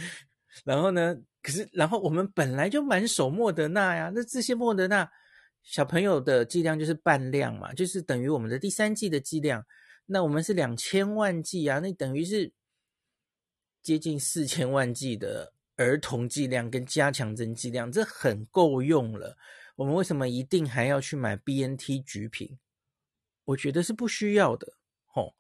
[0.66, 5.08] 然后呢，可是然后我们本来就满手莫德纳呀，那这些莫德纳
[5.62, 9.64] 小朋友的剂量就是半量嘛，就是等于我们的第三剂的剂量。
[10.06, 12.52] 那我们是两千万剂啊，那等于是。
[13.82, 19.36] 接近四千万剂的儿童剂量跟加强针剂量，这很够用了。
[19.74, 22.60] 我们为什么一定还要去买 BNT 橘瓶？
[23.44, 24.74] 我觉得是不需要的。
[25.06, 25.34] 吼，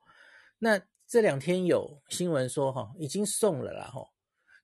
[0.58, 3.84] 那这两天有新闻说，哈，已经送了啦。
[3.84, 4.10] 吼，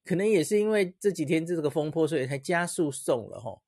[0.04, 3.38] 可能也是因为这几天这个风波，所以才加速送了。
[3.38, 3.62] 吼，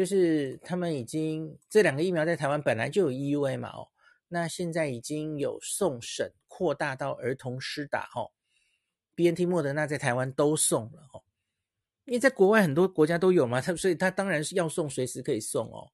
[0.00, 3.68] 就是他们已经这两个疫苗在台湾本来就有 EUA 嘛。
[3.68, 3.88] 哦，
[4.28, 8.08] 那现在已经有送审，扩大到儿童施打。
[8.14, 8.32] 哦。
[9.14, 11.22] BNT 莫德纳在台湾都送了哦，
[12.06, 15.92] 因为在国外很多国家都有嘛，他所以他当然是要送，随时可以送哦。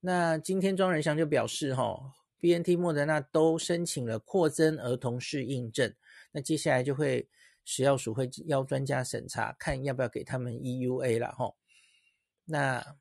[0.00, 1.96] 那今天庄仁祥就表示哈
[2.40, 5.94] ，BNT 莫德纳都申请了扩增儿童适应症，
[6.32, 7.28] 那接下来就会
[7.64, 11.54] 食药署会邀专家审查，看要不要给他们 EUA 了哈。
[12.46, 12.96] 那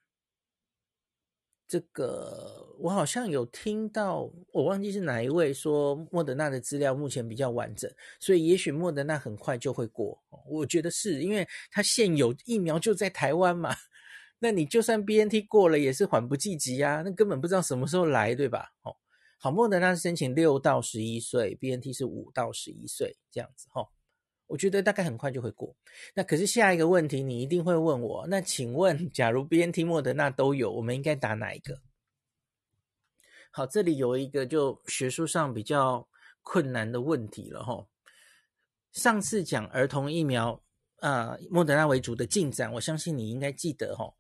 [1.68, 10.22] 这个我好像有听到，我忘记是哪一位说莫德纳的资料目前比较完整，所以也许莫德纳很快就会过。
[10.48, 13.76] 我觉得是因为它现有疫苗就在台湾嘛。
[14.40, 18.74] 那你就算 BNT 过了，也是缓不济急啊，那根本不知道什么时候来，对吧？
[18.84, 18.96] 哦，
[19.40, 23.88] 好，莫德纳申请六到十一岁，BNT 是五到十一岁这样子，哈，
[24.48, 25.76] 我觉得大概很快就会过。
[26.14, 31.82] 那可是下一个问题，你一定会问我，那请问， 假如 BNT、莫德纳都有，我们应该打哪一个？
[33.52, 36.08] 好，这里有一个就学术上比较
[36.44, 37.88] 困难的问题了，哈。
[38.92, 40.62] 上次讲儿童疫苗，
[40.98, 44.14] 啊，莫德纳为主的进展，我相信你应该记得，哈。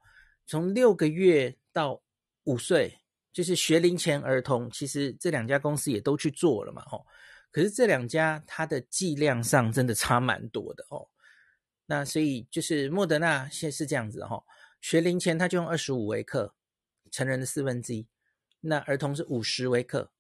[0.47, 2.01] 从六个月到
[2.45, 2.97] 五岁，
[3.32, 7.05] 就是学龄前儿童，其实这两家公司也都去做了嘛，吼。
[7.56, 11.08] 可是这两家它的剂量上真的差蛮多的哦。
[11.86, 14.43] 那所以就是莫德纳现在是这样子哈，
[14.82, 16.53] 学龄前它就用二十五微克，
[17.10, 18.06] 成人的四分之一，
[18.60, 20.12] 那儿童是五十微克，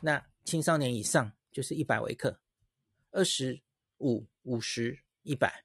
[0.00, 2.40] 那青少年以上就是一百微克，
[3.12, 3.62] 二十
[3.98, 5.64] 五、五十、一百。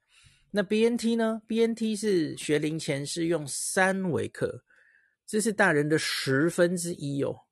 [0.51, 4.63] 那 BNT 呢？BNT 是学龄前是用三微克，
[5.25, 7.47] 这是大人的十分之一哦，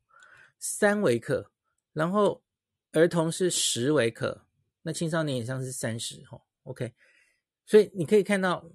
[0.60, 1.52] 三微克。
[1.94, 2.44] 然后
[2.92, 4.46] 儿童是十微克，
[4.82, 6.42] 那青少年以上是三十哈。
[6.64, 6.94] OK，
[7.66, 8.70] 所以你可以看到，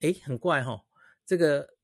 [0.00, 0.84] 诶，很怪哈、哦。
[1.24, 1.74] 这个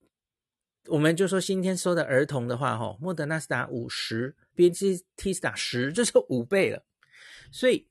[0.86, 5.02] 我们就说今天说的儿童的话哈，莫德纳是打五十，BNT
[5.34, 6.84] 是打十，这是五倍了。
[7.50, 7.88] 所以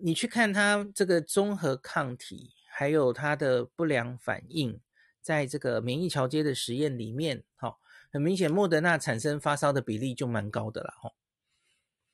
[0.00, 2.52] 你去看它这个综合抗体。
[2.70, 4.80] 还有它的不良反应，
[5.20, 7.76] 在这个免疫桥接的实验里面，哈，
[8.12, 11.10] 很明显，莫德纳产生发烧的比例就蛮高的了，哈。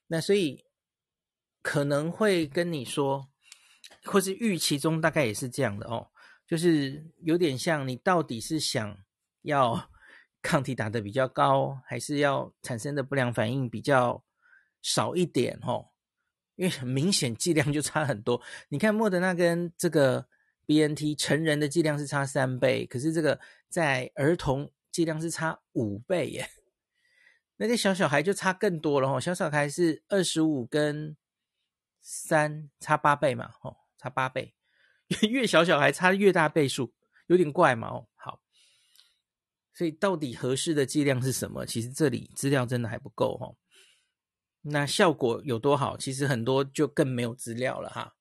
[0.06, 0.64] 那所以
[1.64, 3.30] 可能会跟你说，
[4.04, 6.10] 或是预期中大概也是这样的哦，
[6.46, 8.98] 就是有点像你到底是想
[9.40, 9.90] 要
[10.42, 14.22] 抗体打得比较高，还是要产生的不良反应比较
[14.82, 15.88] 少一点，哦。
[16.56, 20.28] 因为很明显剂量就差很多，你看莫德纳跟这个。
[20.66, 23.38] BNT 成人的剂量是差三倍，可是这个
[23.68, 26.48] 在儿童剂量是差五倍耶。
[27.60, 31.14] 那个小小孩就差更多了哈，小小孩是二十五跟
[32.07, 34.55] 三差八倍嘛，哦，差八倍，
[35.30, 36.92] 越小小孩差越大倍数，
[37.28, 38.42] 有点怪嘛，哦，好，
[39.72, 41.64] 所以到底合适的剂量是什么？
[41.64, 43.57] 其实这里资料真的还不够哈。
[44.61, 45.96] 那效果有多好？
[45.96, 48.14] 其实很多就更没有资料了哈。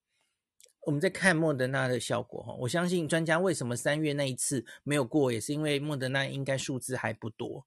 [0.86, 7.66] 我们在看莫德纳的效果哈，我相信专家为什么三月那一次没有过，也是因为莫德纳应该数字还不多，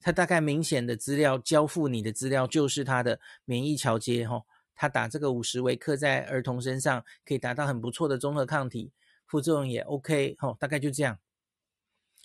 [0.00, 4.42] 它大概明显的资料交付你的资料就是它的免疫桥接哈，
[4.74, 8.92] 他打这个五十微克在儿童身上可以达到很不错的综合抗体，
[9.26, 11.18] 副作用也 OK 哦，大概就这样。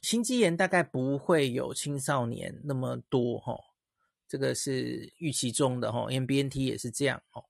[0.02, 3.60] 心肌炎大概不会有青少年那么多哈，
[4.28, 7.44] 这个是预期中的哈，BNT 也是这样哈。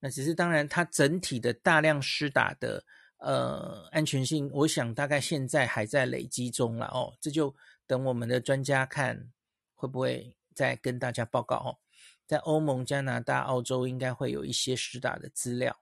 [0.00, 2.84] 那只是当然，它整体的大量施打的
[3.16, 7.16] 呃安全性，我想大概现在还在累积中了哦。
[7.18, 7.54] 这就
[7.86, 9.32] 等我们的专家看
[9.74, 11.78] 会不会再跟大家报告哦。
[12.26, 15.78] 在欧盟、加拿大、澳洲应该会有一些施打的资料。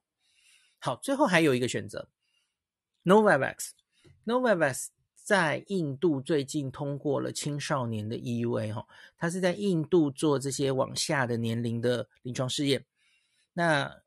[0.78, 2.08] 好，最后还有一个选择
[3.04, 3.70] ，Novavax。
[4.24, 8.86] Novavax 在印度最近通过了青少年的 EUA 哈，
[9.16, 12.84] 它是在印度做这些往下的年龄的临床试验。
[13.52, 14.02] 那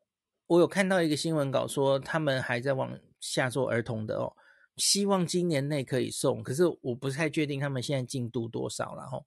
[0.47, 4.35] 我有看到一个新闻稿说，他们还在往下做儿童的哦，
[4.75, 9.23] 希望今年内可以送，可是我不太确定他们现在进度多少了哈。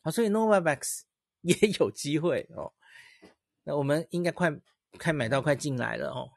[0.00, 1.02] 好，所以 Novavax
[1.44, 2.72] 也有机会哦。
[3.64, 4.50] 那我们应该快
[4.98, 6.30] 快买到快进来了哦。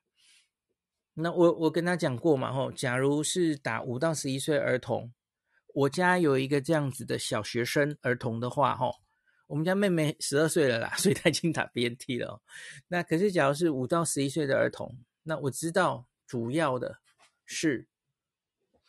[1.14, 5.14] 那我我跟他讲过嘛吼，假如是打五到十一岁儿童，
[5.74, 8.96] 我家有一个这样子的小学生儿童的话吼。
[9.48, 12.42] 我们家妹妹十二岁了啦， 所以她已经打 BNT 了哦。
[12.88, 16.98] 那可是，假如是五到十一岁的儿童，那我知道主要的
[17.46, 17.88] 是，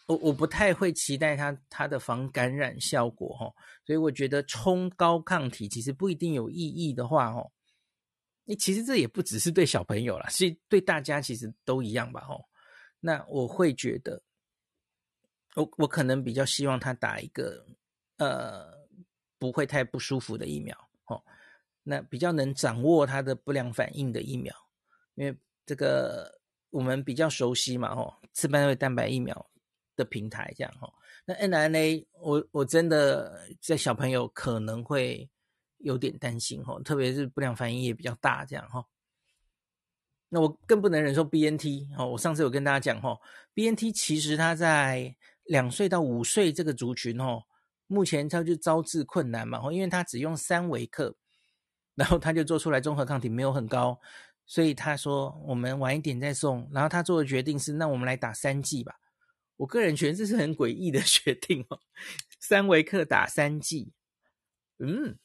[0.07, 3.53] 我我不太会期待它它的防感染效果哈。
[3.85, 7.53] 所以我觉得冲高抗体其实不一定有意义的话哦，
[8.45, 12.37] 你其实这也不只是对小朋友啦，是对大家其实都一样吧哈。
[13.01, 14.23] 那我会觉得，
[15.55, 17.67] 我我可能比较希望他打一个
[18.17, 18.77] 呃。
[19.39, 20.75] 不会太不舒服的疫苗，
[21.09, 21.23] 哦，
[21.83, 24.51] 那比较能掌握它的不良反应的疫苗，
[25.15, 26.41] 因为这个
[26.71, 29.51] 我们比较熟悉嘛，哦，次半月蛋白疫苗
[29.97, 30.93] 的平台这样，哦，
[31.25, 35.29] 那 mRNA 我我真的在小朋友可能会
[35.79, 38.85] 有点担心，哦，特别是不良反应也比较大这样，哈。
[40.29, 42.05] 那我更不能忍受 BNT 哦。
[42.07, 43.19] 我上次有跟大家讲哦
[43.55, 47.43] ，BNT 其实它在两岁到五岁这个族群哦，
[47.87, 51.15] 目前它就招致困难嘛，因为它只用三微克，
[51.95, 53.99] 然后他就做出来中和抗体没有很高，
[54.45, 56.69] 所以他说我们晚一点再送。
[56.73, 58.97] 然后他做的决定是，那我们来打三剂吧。
[59.57, 61.81] 我个人觉得这是很诡异的 决定哦，
[62.39, 63.93] 三维克打三剂，
[64.79, 65.19] 嗯，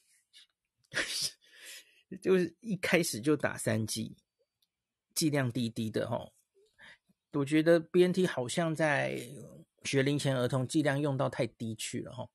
[2.21, 4.17] 就是一开始就打三剂。
[5.13, 6.31] 剂量低低的哈，
[7.33, 9.21] 我觉得 BNT 好像在
[9.83, 12.29] 学龄前儿童剂量用到太低去了哈。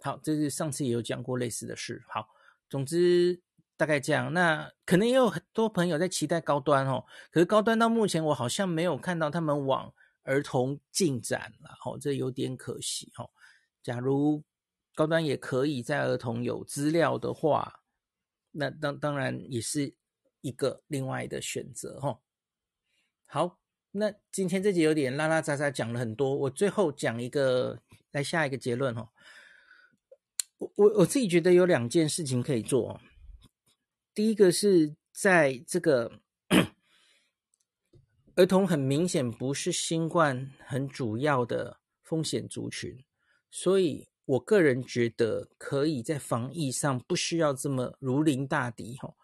[0.00, 2.04] 好，这是上次也有讲过类似的事。
[2.06, 2.28] 好，
[2.68, 3.40] 总之
[3.78, 4.32] 大概这样。
[4.34, 9.92] 那可能也有很多朋友在期待高端哦，可是高端到目前我好像没有看到他们往
[10.22, 13.28] 儿童进展了，哦，这有点可惜哈。
[13.82, 14.42] 假如
[14.94, 17.80] 高端也可以在儿童有资料的话，
[18.50, 19.94] 那当当然也是。
[20.44, 22.18] 一个另外的选择哈，
[23.26, 23.60] 好，
[23.92, 29.08] 那今天这集有点拉拉杂杂讲了很多，我最后讲一个来下一个结论哈。
[30.58, 33.00] 我我我自己觉得有两件事情可以做，
[34.12, 36.20] 第一个是在这个
[38.34, 43.04] 儿童很明显不是新冠很主要的风险族群，
[43.50, 49.14] 所以我个人觉得可以在防疫上不需要这么如临大敌哈。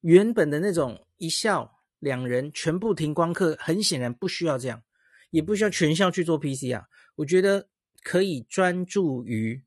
[0.00, 4.82] 原本的那种一校两人全部停光课，很显然不需要这样，
[5.30, 6.84] 也不需要全校去做 PCR。
[7.14, 7.68] 我觉得
[8.02, 9.62] 可以专注于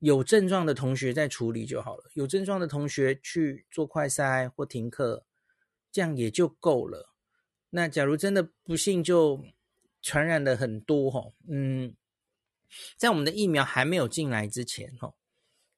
[0.00, 2.10] 有症状的同学在处理就好了。
[2.14, 5.24] 有症状的同学去做快筛或停课，
[5.92, 7.12] 这样也就够了。
[7.76, 9.44] 那假如真的不幸就
[10.00, 11.94] 传染了很多哈，嗯，
[12.96, 15.12] 在我们的疫苗还没有进来之前哈，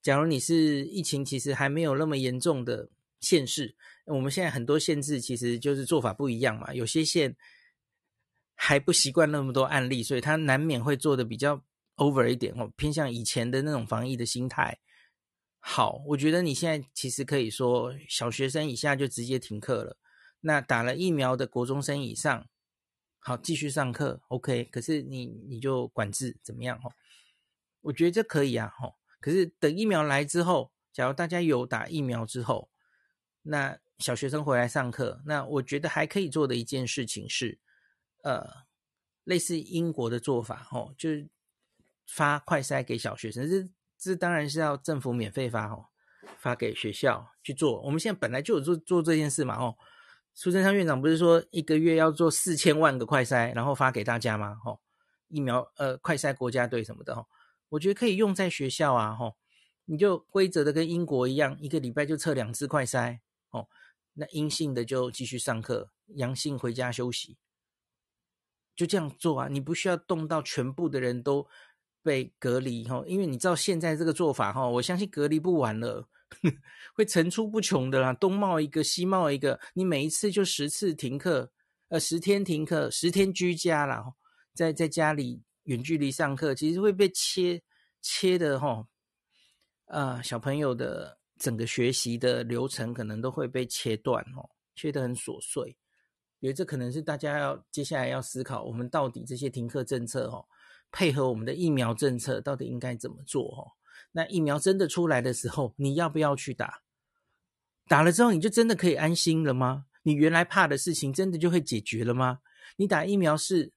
[0.00, 2.88] 假如你是疫情其实还没有那么严重的。
[3.20, 3.74] 县市，
[4.04, 6.72] 我们现在很多县市其实就是做法不一样嘛。
[6.72, 7.34] 有些县
[8.54, 11.60] 还不习惯那么多案例，所以他难免会做的比较
[11.96, 14.78] over 一点哦，偏向以前的那种防疫的心态。
[15.58, 19.96] 好，我觉得你现在其实可以说，小学生以下就直接停课了。
[20.40, 22.48] 那打了疫苗的国中生以上，
[23.18, 24.64] 好，继续上课，OK。
[24.64, 26.78] 可是你你就管制怎么样？
[26.82, 26.92] 哦，
[27.82, 28.72] 我觉得这可以啊。
[28.80, 32.70] 哦，可是等疫苗来之后，假如大家有打疫苗之后，
[33.42, 37.58] 那小学生回来上课，那我觉得还可以做的一件事情是，
[38.22, 38.46] 呃，
[39.24, 41.28] 类似英国的做法，哦，就是
[42.06, 43.68] 发快筛给小学生，这
[43.98, 45.86] 这当然是要政府免费发，哦，
[46.38, 47.80] 发给学校去做。
[47.82, 49.76] 我们现在本来就有做做这件事嘛，哦，
[50.40, 54.56] 苏贞昌院长不是说一个月要做四千万个快筛，然后发给大家吗？
[54.64, 54.78] 哦，
[55.26, 57.26] 疫苗，呃，快筛国家队什么的，哦，
[57.70, 59.34] 我觉得可以用在学校啊，哦，
[59.86, 63.18] 你就规则的跟英国一样，一个礼拜就测两次快筛。
[63.50, 63.66] 哦，
[64.12, 67.36] 那阴性的就继续上课，阳性回家休息，
[68.76, 69.48] 就这样做啊！
[69.48, 71.48] 你不需要动到全部的人都
[72.00, 76.08] 被隔离哈，因为你知道现在这个做法哈，我相信隔离不完了，
[76.94, 81.52] 会层出不穷的啦，东冒一个，西冒一个，你每一次就十次停课，
[81.88, 84.04] 呃，十天停课，十天居家啦，
[84.54, 87.62] 在在家里远距离上课，其实会被切
[88.02, 88.86] 切的哈，
[89.86, 91.16] 啊，小朋友的。
[91.38, 95.78] 整个学习的流程可能都会被切断哦，切得很琐碎。
[96.40, 100.44] 因为这可能是大家要接下来要思考，我们到底这些停课政策哦，
[100.90, 103.70] 配合我们的疫苗政策，到底应该怎么做哦？
[104.12, 106.82] 那疫苗真的出来的时候，你要不要去打？
[107.86, 109.86] 打了之后，你就真的可以安心了吗？
[110.02, 112.40] 你原来怕的事情，真的就会解决了吗？
[112.76, 113.72] 你打疫苗是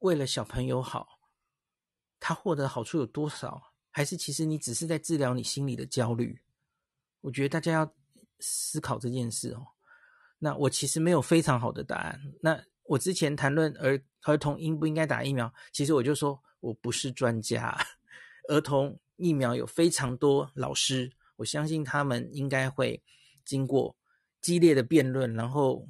[0.00, 1.20] 为了小朋友好，
[2.18, 3.72] 他获得好处有多少？
[3.90, 6.40] 还是其实你只是在治疗你心里的焦虑？
[7.22, 7.94] 我觉得大家要
[8.38, 9.66] 思考这件事哦。
[10.38, 12.20] 那我其实没有非常好的答案。
[12.40, 17.76] 那我之前谈论儿儿童应不应该打疫苗，其实我就说我不是专家。
[18.48, 23.02] 儿童疫苗有非常多老师，我相信他们应该会
[23.44, 23.96] 经过
[24.40, 25.88] 激烈的辩论，然后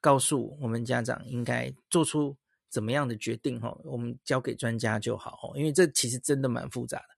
[0.00, 2.36] 告诉我们家长应该做出
[2.68, 3.78] 怎么样的决定哈。
[3.84, 7.08] 我们交给专家就好，因为这其实真的蛮复杂的。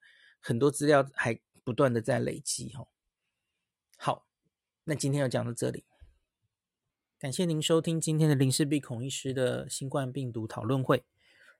[0.41, 2.87] 很多资料还不断的在累积哈。
[3.97, 4.27] 好，
[4.85, 5.85] 那今天就讲到这里，
[7.19, 11.05] 感谢您收听今天的林氏璧孔医师的新冠病毒讨论会。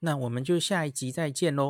[0.00, 1.68] 那我们就下一集再见喽。